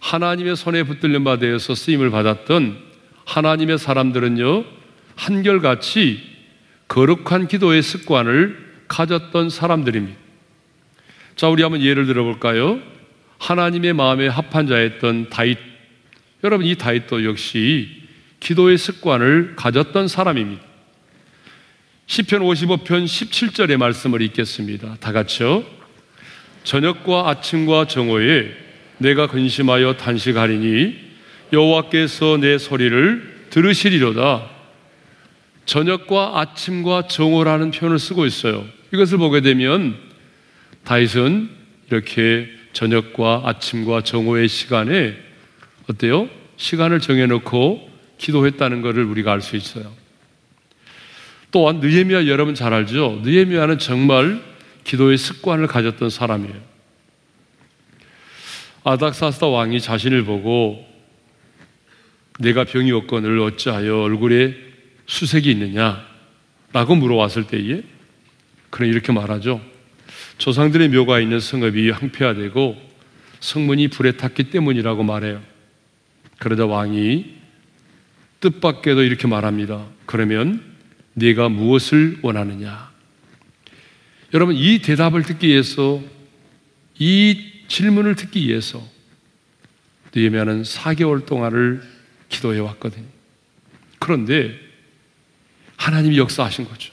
하나님의 0.01 0.57
손에 0.57 0.83
붙들린 0.83 1.25
바 1.25 1.38
되어서 1.38 1.75
쓰임을 1.75 2.11
받았던 2.11 2.86
하나님의 3.27 3.79
사람들은요, 3.79 4.65
한결같이 5.17 6.23
거룩한 6.89 7.49
기도의 7.49 7.83
습관을 7.83 8.65
가졌던 8.89 9.51
사람들입니다. 9.51 10.19
자, 11.35 11.49
우리 11.49 11.62
한번 11.62 11.83
예를 11.83 12.07
들어볼까요? 12.07 12.81
하나님의 13.39 13.93
마음에 13.93 14.29
합한 14.29 14.67
자였던 14.67 15.29
다윗. 15.29 15.59
여러분, 16.45 16.65
이 16.65 16.77
다윗도 16.77 17.25
역시 17.25 18.03
기도의 18.41 18.79
습관을 18.79 19.55
가졌던 19.57 20.09
사람입니다. 20.09 20.62
시편 22.07 22.41
55편 22.41 23.05
17절의 23.05 23.77
말씀을 23.77 24.23
읽겠습니다. 24.23 24.97
다 25.01 25.12
같이요. 25.12 25.65
저녁과 26.62 27.29
아침과 27.29 27.89
정오에 27.89 28.53
내가 28.99 29.27
근심하여 29.27 29.97
단식하리니 29.97 31.06
여호와께서 31.53 32.39
내 32.39 32.59
소리를 32.59 33.47
들으시리로다. 33.51 34.51
저녁과 35.65 36.41
아침과 36.41 37.09
정오라는 37.09 37.73
표현을 37.73 37.99
쓰고 37.99 38.27
있어요. 38.27 38.65
이것을 38.93 39.19
보게 39.19 39.41
되면 39.41 39.97
다윗은 40.85 41.51
이렇게 41.91 42.49
저녁과 42.73 43.43
아침과 43.45 44.03
정오의 44.03 44.49
시간에 44.49 45.17
어때요? 45.89 46.29
시간을 46.57 47.01
정해놓고 47.01 47.91
기도했다는 48.19 48.83
것을 48.83 49.05
우리가 49.05 49.33
알 49.33 49.41
수 49.41 49.57
있어요. 49.57 49.93
또한 51.51 51.81
느헤미야 51.81 52.27
여러분 52.27 52.55
잘 52.55 52.73
알죠? 52.73 53.21
느헤미야는 53.23 53.79
정말 53.79 54.43
기도의 54.85 55.17
습관을 55.19 55.67
가졌던 55.67 56.11
사람이에요. 56.11 56.55
아닥사스다 58.85 59.49
왕이 59.49 59.81
자신을 59.81 60.25
보고 60.25 60.87
내가 62.38 62.64
병이 62.64 62.92
없거늘 62.92 63.38
어찌하여 63.40 64.03
얼굴에 64.03 64.55
수색이 65.07 65.51
있느냐? 65.53 66.07
라고 66.72 66.94
물어왔을 66.94 67.46
때에 67.46 67.83
그는 68.70 68.90
이렇게 68.90 69.12
말하죠. 69.12 69.61
조상들의 70.38 70.90
묘가 70.90 71.20
있는 71.20 71.40
성읍이 71.40 71.90
황폐화되고 71.90 72.77
성문이 73.40 73.88
불에 73.88 74.12
탔기 74.12 74.51
때문이라고 74.51 75.03
말해요. 75.03 75.42
그러자 76.38 76.66
왕이 76.66 77.37
뜻밖에도 78.40 79.03
이렇게 79.03 79.27
말합니다. 79.27 79.87
그러면 80.05 80.62
네가 81.14 81.49
무엇을 81.49 82.18
원하느냐? 82.22 82.90
여러분 84.35 84.55
이 84.57 84.81
대답을 84.81 85.22
듣기 85.22 85.49
위해서 85.49 86.03
이 86.99 87.53
질문을 87.68 88.16
듣기 88.16 88.46
위해서 88.46 88.87
느헤미야는 90.14 90.62
4개월 90.62 91.25
동안을 91.25 91.96
기도해 92.29 92.59
왔거든요. 92.61 93.07
그런데 93.99 94.59
하나님이 95.77 96.19
역사하신 96.19 96.69
거죠. 96.69 96.93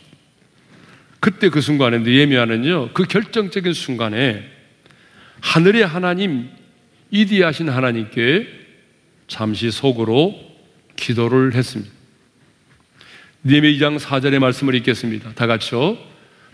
그때 1.19 1.49
그 1.49 1.61
순간에 1.61 1.99
느헤미야는요. 1.99 2.93
그 2.93 3.03
결정적인 3.03 3.73
순간에 3.73 4.43
하늘의 5.41 5.85
하나님 5.85 6.49
이디하신 7.11 7.69
하나님께 7.69 8.47
잠시 9.27 9.71
속으로 9.71 10.35
기도를 10.95 11.53
했습니다. 11.53 11.91
니에미 13.45 13.77
2장 13.77 13.99
4절의 13.99 14.39
말씀을 14.39 14.75
읽겠습니다. 14.75 15.33
다 15.33 15.47
같이요. 15.47 15.97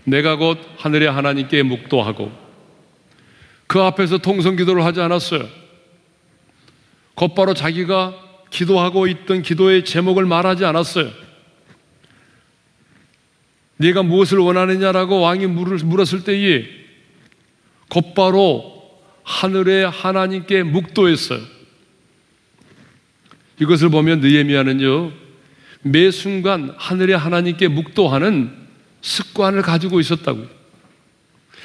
내가 0.04 0.36
곧 0.36 0.60
하늘의 0.78 1.12
하나님께 1.12 1.64
묵도하고 1.64 2.32
그 3.68 3.80
앞에서 3.82 4.18
통성 4.18 4.56
기도를 4.56 4.84
하지 4.84 5.00
않았어요. 5.02 5.48
곧바로 7.14 7.54
자기가 7.54 8.29
기도하고 8.50 9.08
있던 9.08 9.42
기도의 9.42 9.86
제목을 9.86 10.26
말하지 10.26 10.66
않았어요. 10.66 11.12
네가 13.78 14.04
무엇을 14.04 14.40
원하느냐라고 14.40 15.22
왕이 15.22 15.48
물었을 15.48 16.24
때에 16.24 16.66
곧바로 17.90 18.80
하늘의 19.24 19.90
하나님께 19.90 20.64
묵도했어요. 20.64 21.40
이것을 23.62 23.90
보면 23.90 24.22
느헤미야는요 24.22 25.12
매 25.84 26.12
순간 26.12 26.74
하늘의 26.78 27.18
하나님께 27.18 27.68
묵도하는 27.70 28.52
습관을 29.02 29.62
가지고 29.62 30.00
있었다고요. 30.00 30.48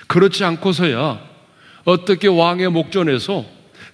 그렇지 0.07 0.44
않고서야 0.44 1.20
어떻게 1.85 2.29
왕의 2.29 2.70
목전에서 2.70 3.44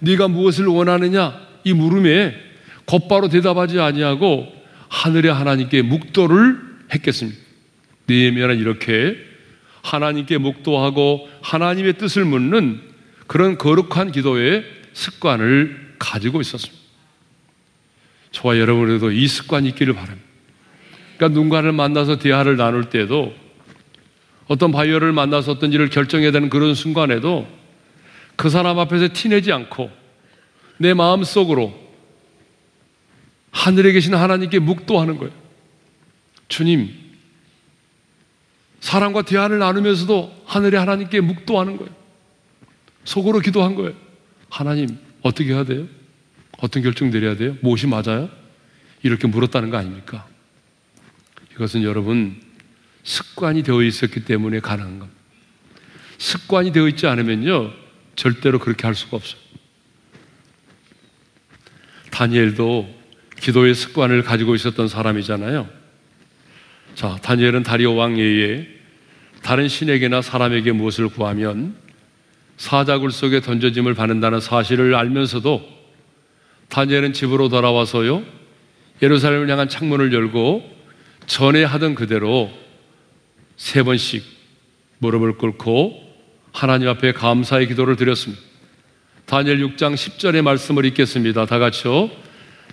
네가 0.01 0.29
무엇을 0.29 0.67
원하느냐 0.67 1.41
이 1.65 1.73
물음에 1.73 2.50
곧바로 2.85 3.29
대답하지 3.29 3.81
아니하고 3.81 4.47
하늘의 4.89 5.33
하나님께 5.33 5.83
묵도를 5.83 6.59
했겠습니다. 6.93 7.39
느헤미야는 8.09 8.59
이렇게 8.59 9.17
하나님께 9.83 10.39
묵도하고 10.39 11.29
하나님의 11.43 11.95
뜻을 11.95 12.25
묻는 12.25 12.81
그런 13.27 13.57
거룩한 13.57 14.13
기도의 14.13 14.65
습관을 14.93 15.95
가지고 15.99 16.41
있었습니다. 16.41 16.81
저와 18.33 18.59
여러분에도 18.59 19.11
이 19.11 19.27
습관이 19.27 19.69
있기를 19.71 19.95
바랍니다. 19.95 20.27
그러니까 21.17 21.35
누군가를 21.35 21.73
만나서 21.73 22.19
대화를 22.19 22.57
나눌 22.57 22.91
때도 22.91 23.35
어떤 24.49 24.73
바이어를 24.73 25.13
만나서 25.13 25.53
어떤 25.53 25.73
일을 25.73 25.91
결정해야 25.91 26.33
되는 26.33 26.51
그런 26.51 26.75
순간에도 26.75 27.47
그 28.37 28.49
사람 28.51 28.79
앞에서 28.79 29.09
티내지 29.13 29.53
않고 29.53 29.91
내 30.79 30.95
마음 30.95 31.23
속으로 31.23 31.80
하늘에 33.51 33.93
계신 33.93 34.15
하나님께 34.15 34.59
묵도하는 34.59 35.19
거예요. 35.19 35.33
주님, 36.49 36.91
사람과 38.81 39.23
대화를 39.23 39.59
나누면서도 39.59 40.43
하늘의 40.47 40.81
하나님께 40.81 41.21
묵도하는 41.21 41.77
거예요. 41.77 41.95
속으로 43.05 43.41
기도한 43.41 43.75
거예요. 43.75 43.95
하나님, 44.49 44.99
어떻게 45.23 45.53
해야 45.53 45.65
돼요? 45.65 45.87
어떤 46.59 46.83
결정 46.83 47.11
내려야 47.11 47.37
돼요? 47.37 47.57
무엇이 47.61 47.87
맞아요? 47.87 48.31
이렇게 49.03 49.27
물었다는 49.27 49.71
거 49.71 49.77
아닙니까? 49.77 50.27
이것은 51.53 51.83
여러분 51.83 52.41
습관이 53.03 53.63
되어 53.63 53.83
있었기 53.83 54.25
때문에 54.25 54.61
가능한 54.61 54.99
겁니다. 54.99 55.21
습관이 56.19 56.73
되어 56.73 56.89
있지 56.89 57.07
않으면요 57.07 57.73
절대로 58.17 58.59
그렇게 58.59 58.87
할 58.87 58.95
수가 58.95 59.17
없어요. 59.17 59.41
다니엘도 62.11 63.00
기도의 63.41 63.75
습관을 63.75 64.23
가지고 64.23 64.55
있었던 64.55 64.89
사람이잖아요. 64.89 65.69
자, 66.95 67.17
다니엘은 67.23 67.63
다리오 67.63 67.95
왕 67.95 68.19
예에 68.19 68.67
다른 69.43 69.69
신에게나 69.69 70.23
사람에게 70.23 70.73
무엇을 70.73 71.09
구하면 71.09 71.75
사자굴 72.59 73.11
속에 73.11 73.41
던져짐을 73.41 73.95
받는다는 73.95 74.41
사실을 74.41 74.95
알면서도 74.95 75.67
다니엘은 76.69 77.15
집으로 77.15 77.49
돌아와서요. 77.49 78.23
예루살렘을 79.03 79.49
향한 79.49 79.69
창문을 79.69 80.13
열고 80.13 80.79
전에 81.27 81.65
하던 81.65 81.95
그대로 81.95 82.51
세 83.57 83.83
번씩 83.83 84.23
무릎을 84.99 85.39
꿇고 85.39 86.11
하나님 86.53 86.89
앞에 86.89 87.13
감사의 87.13 87.69
기도를 87.69 87.97
드렸습니다. 87.97 88.43
다니엘 89.25 89.61
6장 89.61 89.95
10절의 89.95 90.43
말씀을 90.43 90.85
읽겠습니다. 90.87 91.47
다 91.47 91.59
같이요. 91.59 92.11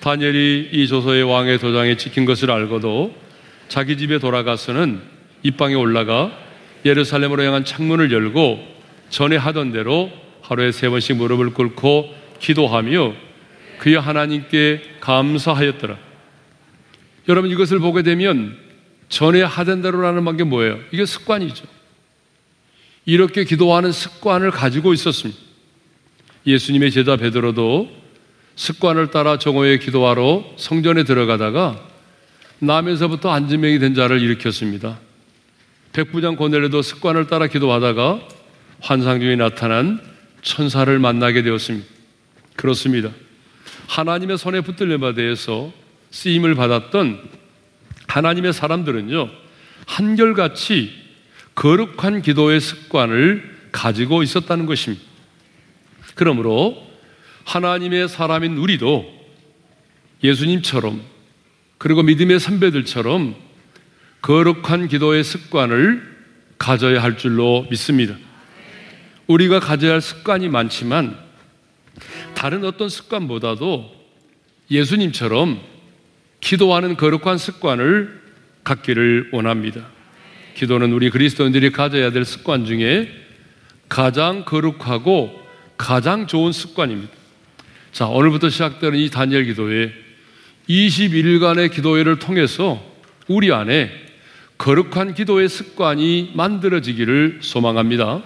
다니엘이 0.01 0.69
이 0.71 0.87
조서의 0.87 1.23
왕의 1.23 1.59
도장에 1.59 1.97
찍힌 1.97 2.25
것을 2.25 2.51
알고도 2.51 3.15
자기 3.67 3.97
집에 3.97 4.19
돌아가서는 4.19 5.01
입방에 5.43 5.73
올라가 5.75 6.31
예루살렘으로 6.85 7.43
향한 7.43 7.65
창문을 7.65 8.11
열고 8.11 8.63
전에 9.09 9.35
하던 9.35 9.71
대로 9.71 10.11
하루에 10.41 10.71
세 10.71 10.89
번씩 10.89 11.17
무릎을 11.17 11.51
꿇고 11.51 12.13
기도하며 12.39 13.13
그의 13.79 13.99
하나님께 13.99 14.81
감사하였더라. 14.99 15.97
여러분 17.29 17.49
이것을 17.51 17.79
보게 17.79 18.03
되면 18.03 18.57
전에 19.09 19.41
하던 19.41 19.81
대로라는 19.81 20.37
게 20.37 20.43
뭐예요? 20.43 20.79
이게 20.91 21.05
습관이죠. 21.05 21.65
이렇게 23.05 23.43
기도하는 23.43 23.91
습관을 23.91 24.51
가지고 24.51 24.93
있었습니다. 24.93 25.39
예수님의 26.45 26.91
제자 26.91 27.15
베드로도 27.15 27.89
습관을 28.57 29.11
따라 29.11 29.37
정오에 29.37 29.77
기도하러 29.77 30.43
성전에 30.57 31.03
들어가다가 31.03 31.79
남에서부터 32.59 33.29
안진병이 33.29 33.79
된 33.79 33.93
자를 33.93 34.19
일으켰습니다. 34.19 34.99
백부장 35.93 36.35
고넬레도 36.35 36.81
습관을 36.81 37.27
따라 37.27 37.47
기도하다가 37.47 38.19
환상 38.81 39.19
중에 39.19 39.35
나타난 39.35 40.01
천사를 40.41 40.97
만나게 40.99 41.43
되었습니다. 41.43 41.87
그렇습니다. 42.55 43.11
하나님의 43.87 44.39
손에 44.39 44.61
붙들려 44.61 44.97
바대에서 44.97 45.71
쓰임을 46.09 46.55
받았던 46.55 47.21
하나님의 48.07 48.53
사람들은요, 48.53 49.29
한결같이 49.85 50.91
거룩한 51.53 52.23
기도의 52.23 52.59
습관을 52.59 53.57
가지고 53.71 54.23
있었다는 54.23 54.65
것입니다. 54.65 55.03
그러므로 56.15 56.86
하나님의 57.47 58.09
사람인 58.09 58.57
우리도 58.57 59.09
예수님처럼 60.21 61.01
그리고 61.77 62.03
믿음의 62.03 62.39
선배들처럼 62.41 63.35
거룩한 64.21 64.89
기도의 64.89 65.23
습관을 65.23 66.17
가져야 66.57 67.01
할 67.01 67.17
줄로 67.17 67.65
믿습니다. 67.69 68.15
우리가 69.27 69.61
가져야 69.61 69.93
할 69.93 70.01
습관이 70.01 70.49
많지만 70.49 71.17
다른 72.33 72.65
어떤 72.65 72.89
습관보다도 72.89 73.91
예수님처럼 74.69 75.61
기도하는 76.41 76.97
거룩한 76.97 77.37
습관을 77.37 78.21
갖기를 78.65 79.29
원합니다. 79.31 79.87
기도는 80.55 80.91
우리 80.91 81.09
그리스도인들이 81.09 81.71
가져야 81.71 82.11
될 82.11 82.25
습관 82.25 82.65
중에 82.65 83.09
가장 83.87 84.43
거룩하고 84.43 85.47
가장 85.77 86.27
좋은 86.27 86.51
습관입니다. 86.51 87.16
자, 87.91 88.07
오늘부터 88.07 88.49
시작되는 88.49 88.99
이 88.99 89.09
다니엘 89.09 89.45
기도회 89.45 89.91
21일간의 90.69 91.71
기도회를 91.71 92.19
통해서 92.19 92.81
우리 93.27 93.51
안에 93.51 93.89
거룩한 94.57 95.13
기도의 95.13 95.49
습관이 95.49 96.31
만들어지기를 96.33 97.39
소망합니다. 97.41 98.21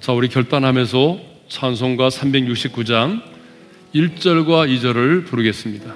자, 0.00 0.12
우리 0.12 0.28
결단하면서 0.28 1.20
찬송가 1.48 2.08
369장 2.08 3.22
1절과 3.94 4.68
2절을 4.68 5.26
부르겠습니다. 5.26 5.94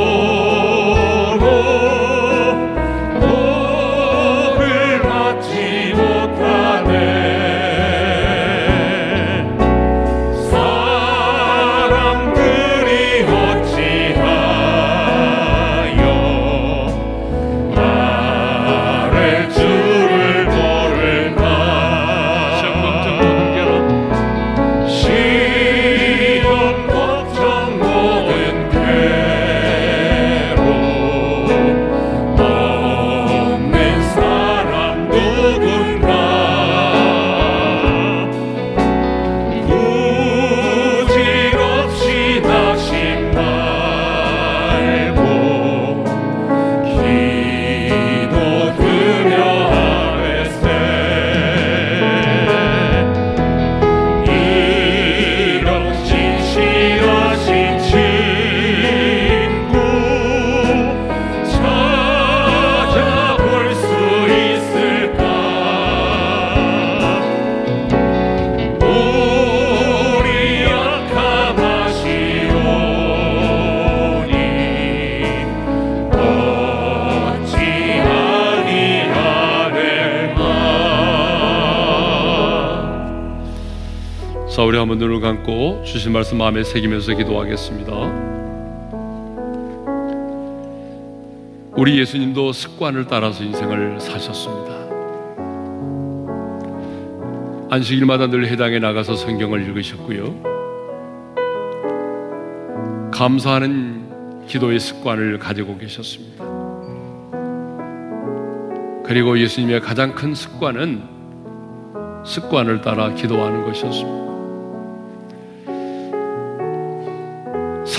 우리 84.71 84.77
한번 84.77 84.99
눈을 84.99 85.19
감고 85.19 85.83
주신 85.83 86.13
말씀 86.13 86.37
마음에 86.37 86.63
새기면서 86.63 87.13
기도하겠습니다. 87.15 87.91
우리 91.75 91.99
예수님도 91.99 92.53
습관을 92.53 93.05
따라서 93.05 93.43
인생을 93.43 93.99
사셨습니다. 93.99 94.71
안식일마다 97.69 98.27
늘 98.27 98.47
해당에 98.47 98.79
나가서 98.79 99.17
성경을 99.17 99.61
읽으셨고요. 99.67 100.41
감사하는 103.11 104.45
기도의 104.47 104.79
습관을 104.79 105.37
가지고 105.37 105.77
계셨습니다. 105.77 106.45
그리고 109.03 109.37
예수님의 109.37 109.81
가장 109.81 110.15
큰 110.15 110.33
습관은 110.33 111.03
습관을 112.23 112.79
따라 112.79 113.13
기도하는 113.13 113.65
것이었습니다. 113.65 114.30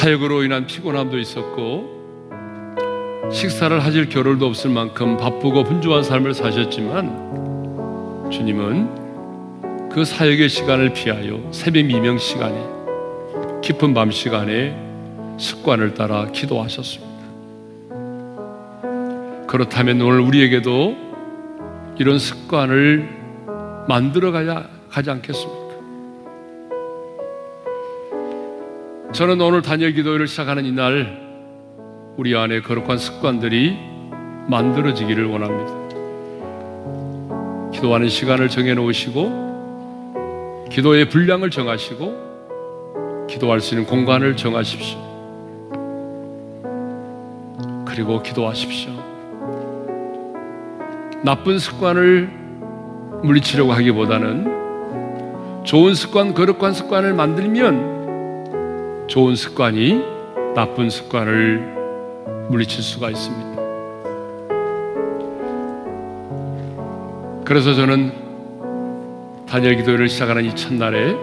사역으로 0.02 0.42
인한 0.42 0.66
피곤함도 0.66 1.16
있었고 1.16 2.02
식사를 3.32 3.78
하실 3.84 4.08
겨를도 4.08 4.46
없을 4.46 4.68
만큼 4.68 5.16
바쁘고 5.16 5.62
분주한 5.62 6.02
삶을 6.02 6.34
사셨지만 6.34 8.28
주님은 8.32 9.90
그 9.90 10.04
사역의 10.04 10.48
시간을 10.48 10.92
피하여 10.92 11.40
새벽 11.52 11.84
미명 11.84 12.18
시간에 12.18 12.60
깊은 13.62 13.94
밤 13.94 14.10
시간에 14.10 14.76
습관을 15.38 15.94
따라 15.94 16.26
기도하셨습니다. 16.32 17.12
그렇다면 19.46 20.00
오늘 20.00 20.18
우리에게도 20.18 20.96
이런 22.00 22.18
습관을 22.18 23.08
만들어 23.86 24.32
가야 24.32 24.68
가지 24.90 25.10
않겠습니까? 25.10 25.61
저는 29.12 29.40
오늘 29.42 29.60
단열 29.60 29.92
기도를 29.92 30.26
시작하는 30.26 30.64
이날 30.64 31.20
우리 32.16 32.34
안에 32.34 32.62
거룩한 32.62 32.96
습관들이 32.96 33.76
만들어지기를 34.48 35.26
원합니다. 35.26 35.70
기도하는 37.74 38.08
시간을 38.08 38.48
정해 38.48 38.72
놓으시고 38.72 40.64
기도의 40.70 41.10
분량을 41.10 41.50
정하시고 41.50 43.26
기도할 43.28 43.60
수 43.60 43.74
있는 43.74 43.86
공간을 43.86 44.34
정하십시오. 44.34 44.98
그리고 47.84 48.22
기도하십시오. 48.22 48.92
나쁜 51.22 51.58
습관을 51.58 52.30
물리치려고 53.24 53.72
하기보다는 53.72 55.64
좋은 55.64 55.94
습관, 55.94 56.32
거룩한 56.32 56.72
습관을 56.72 57.12
만들면 57.12 57.91
좋은 59.12 59.36
습관이 59.36 60.02
나쁜 60.54 60.88
습관을 60.88 62.46
물리칠 62.48 62.82
수가 62.82 63.10
있습니다. 63.10 63.62
그래서 67.44 67.74
저는 67.74 68.10
단열 69.46 69.76
기도를 69.76 70.08
시작하는 70.08 70.46
이 70.46 70.56
첫날에 70.56 71.14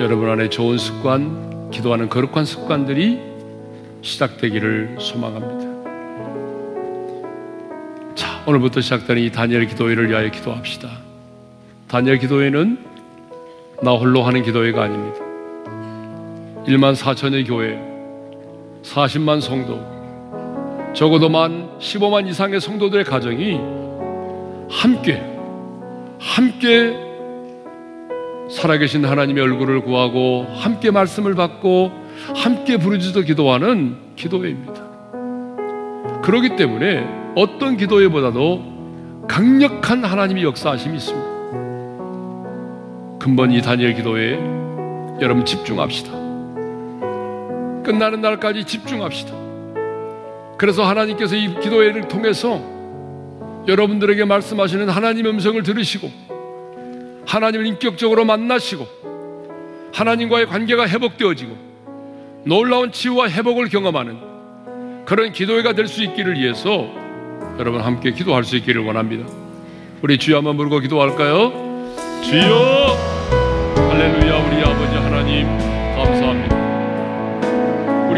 여러분 0.00 0.28
안에 0.28 0.48
좋은 0.48 0.76
습관, 0.76 1.70
기도하는 1.70 2.08
거룩한 2.08 2.44
습관들이 2.44 3.20
시작되기를 4.02 4.96
소망합니다. 4.98 5.66
자, 8.16 8.42
오늘부터 8.44 8.80
시작되는 8.80 9.22
이 9.22 9.30
단열 9.30 9.66
기도회를 9.66 10.10
위하여 10.10 10.32
기도합시다. 10.32 10.88
단열 11.86 12.18
기도회는 12.18 12.84
나 13.84 13.92
홀로 13.92 14.24
하는 14.24 14.42
기도회가 14.42 14.82
아닙니다. 14.82 15.25
1만 16.66 16.96
4천의 16.96 17.46
교회, 17.46 17.78
40만 18.82 19.40
성도, 19.40 19.80
적어도 20.92 21.28
만 21.28 21.68
15만 21.78 22.26
이상의 22.26 22.60
성도들의 22.60 23.04
가정이 23.04 23.60
함께, 24.68 25.22
함께 26.18 26.96
살아계신 28.50 29.04
하나님의 29.04 29.44
얼굴을 29.44 29.82
구하고 29.82 30.46
함께 30.54 30.90
말씀을 30.90 31.34
받고 31.34 31.92
함께 32.34 32.78
부르짖어 32.78 33.22
기도하는 33.22 33.96
기도회입니다. 34.16 34.86
그렇기 36.22 36.56
때문에 36.56 37.06
어떤 37.36 37.76
기도회보다도 37.76 39.26
강력한 39.28 40.04
하나님의 40.04 40.42
역사하심이 40.42 40.96
있습니다. 40.96 41.26
근본 43.20 43.52
이 43.52 43.62
다니엘 43.62 43.94
기도회에 43.94 44.34
여러분 45.20 45.44
집중합시다. 45.44 46.25
끝나는 47.86 48.20
날까지 48.20 48.64
집중합시다. 48.64 49.32
그래서 50.58 50.84
하나님께서 50.84 51.36
이 51.36 51.54
기도회를 51.60 52.08
통해서 52.08 52.60
여러분들에게 53.68 54.24
말씀하시는 54.24 54.88
하나님의 54.88 55.30
음성을 55.32 55.62
들으시고 55.62 56.10
하나님을 57.26 57.66
인격적으로 57.66 58.24
만나시고 58.24 58.86
하나님과의 59.94 60.46
관계가 60.46 60.88
회복되어지고 60.88 61.56
놀라운 62.44 62.90
치유와 62.90 63.28
회복을 63.28 63.68
경험하는 63.68 65.04
그런 65.04 65.30
기도회가 65.32 65.72
될 65.74 65.86
수 65.86 66.02
있기를 66.02 66.38
위해서 66.40 66.88
여러분 67.58 67.80
함께 67.80 68.10
기도할 68.10 68.42
수 68.42 68.56
있기를 68.56 68.84
원합니다. 68.84 69.26
우리 70.02 70.18
주여 70.18 70.38
한번 70.38 70.56
부르고 70.56 70.80
기도할까요? 70.80 71.52
주여 72.22 72.96
할렐루야 73.90 74.46
우리 74.46 74.62
아버지 74.62 74.96
하나님. 74.96 75.75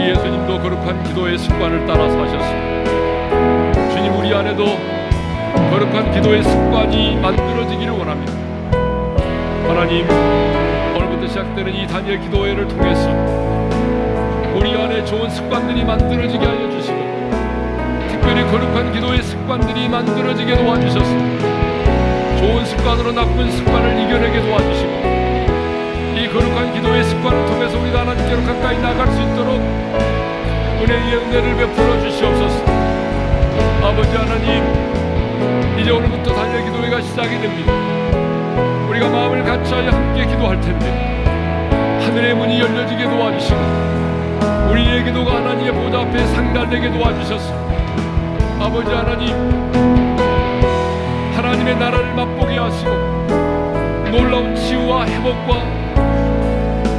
예수님도 0.08 0.58
거룩한 0.62 1.02
기도의 1.04 1.36
습관을 1.36 1.84
따라 1.84 2.08
사셨습니다. 2.08 3.90
주님 3.90 4.18
우리 4.18 4.32
안에도 4.32 4.64
거룩한 5.70 6.12
기도의 6.12 6.42
습관이 6.42 7.16
만들어지기를 7.16 7.92
원합니다. 7.92 8.32
하나님 9.68 10.08
오늘부터 10.96 11.28
시작되는 11.28 11.74
이 11.74 11.86
단일 11.86 12.18
기도회를 12.20 12.66
통해서 12.68 13.10
우리 14.54 14.74
안에 14.74 15.04
좋은 15.04 15.28
습관들이 15.28 15.84
만들어지게 15.84 16.42
하여 16.42 16.70
주시고 16.70 16.96
특별히 18.08 18.50
거룩한 18.50 18.92
기도의 18.94 19.22
습관들이 19.22 19.90
만들어지게 19.90 20.56
도와주셨습니다. 20.56 22.38
좋은 22.38 22.64
습관으로 22.64 23.12
나쁜 23.12 23.50
습관을 23.50 24.00
이겨내게 24.00 24.40
도와주시고 24.40 24.90
이 24.90 25.07
거룩한 26.38 26.72
기도의 26.72 27.02
습관을 27.02 27.46
통해서 27.46 27.80
우리가 27.80 28.00
하나님께로 28.00 28.44
가까이 28.44 28.78
나갈 28.78 29.08
수 29.08 29.20
있도록 29.20 29.60
은혜의 30.80 31.16
은혜를 31.16 31.56
베풀어 31.56 32.00
주시옵소서. 32.00 32.64
아버지 33.82 34.16
하나님 34.16 34.62
이제 35.80 35.90
오늘부터 35.90 36.32
달려 36.32 36.64
기도회가 36.64 37.00
시작이 37.00 37.40
됩니다. 37.40 37.72
우리가 38.88 39.08
마음을 39.08 39.42
같이하여 39.42 39.90
함께 39.90 40.26
기도할 40.26 40.60
텐데 40.60 41.24
하늘의 42.04 42.34
문이 42.36 42.60
열려지게 42.60 43.04
도와주시고 43.04 43.58
우리의 44.70 45.04
기도가 45.04 45.36
하나님의 45.36 45.72
보좌 45.72 46.02
앞에 46.02 46.24
상달되게 46.24 46.92
도와주셨소 46.92 47.52
아버지 48.60 48.92
하나님 48.92 49.34
하나님의 51.34 51.76
나라를 51.76 52.14
맛보게 52.14 52.58
하시고 52.58 52.90
놀라운 54.10 54.54
치유와 54.54 55.06
회복과 55.06 55.77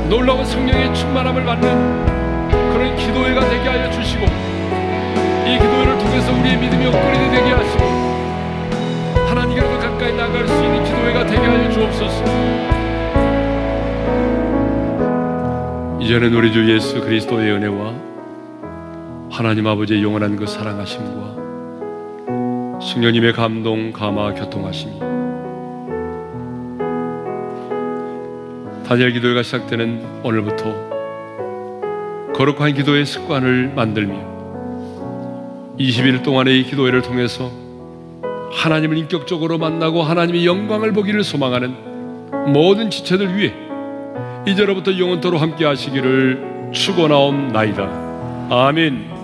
놀라운 0.10 0.44
성령의 0.44 0.94
충만함을 0.96 1.46
받는 1.46 2.06
그런 2.74 2.96
기도회가 2.96 3.42
되게 3.48 3.70
하여 3.70 3.92
주시고 3.92 4.26
이 4.26 5.58
기도회를 5.60 6.00
통해서 6.00 6.34
우리의 6.34 6.58
믿음이 6.58 6.86
업그레이드 6.88 7.32
되게 7.32 7.52
하시고 7.52 7.84
하나님께로 9.28 9.78
가까이 9.78 10.12
나갈 10.14 10.48
수 10.48 10.64
있는 10.64 10.84
기도회가 10.84 11.26
되게 11.28 11.46
하여 11.46 11.70
주옵소서. 11.70 12.24
이제는 16.02 16.34
우리 16.34 16.52
주 16.52 16.68
예수 16.74 17.00
그리스도의 17.02 17.52
은혜와 17.52 17.94
하나님 19.30 19.68
아버지의 19.68 20.02
영원한 20.02 20.36
그 20.38 20.48
사랑하심과 20.48 21.38
승려님의 22.82 23.34
감동, 23.34 23.92
감화, 23.92 24.34
교통하심이 24.34 25.09
단열 28.90 29.12
기도회가 29.12 29.44
시작되는 29.44 30.24
오늘부터 30.24 30.90
거룩한 32.34 32.74
기도의 32.74 33.06
습관을 33.06 33.72
만들며 33.76 34.16
20일 35.78 36.24
동안의 36.24 36.60
이 36.60 36.64
기도회를 36.64 37.04
통해서 37.04 37.52
하나님을 38.52 38.98
인격적으로 38.98 39.60
만나고 39.60 40.02
하나님의 40.02 40.48
영광을 40.48 40.92
보기를 40.92 41.24
소망하는 41.24 41.76
모든 42.52 42.90
지체들 42.90 43.38
위해 43.38 43.54
이제로부터 44.48 44.98
영원토로 44.98 45.38
함께 45.38 45.66
하시기를 45.66 46.72
축원하옵나이다. 46.74 48.48
아멘. 48.50 49.19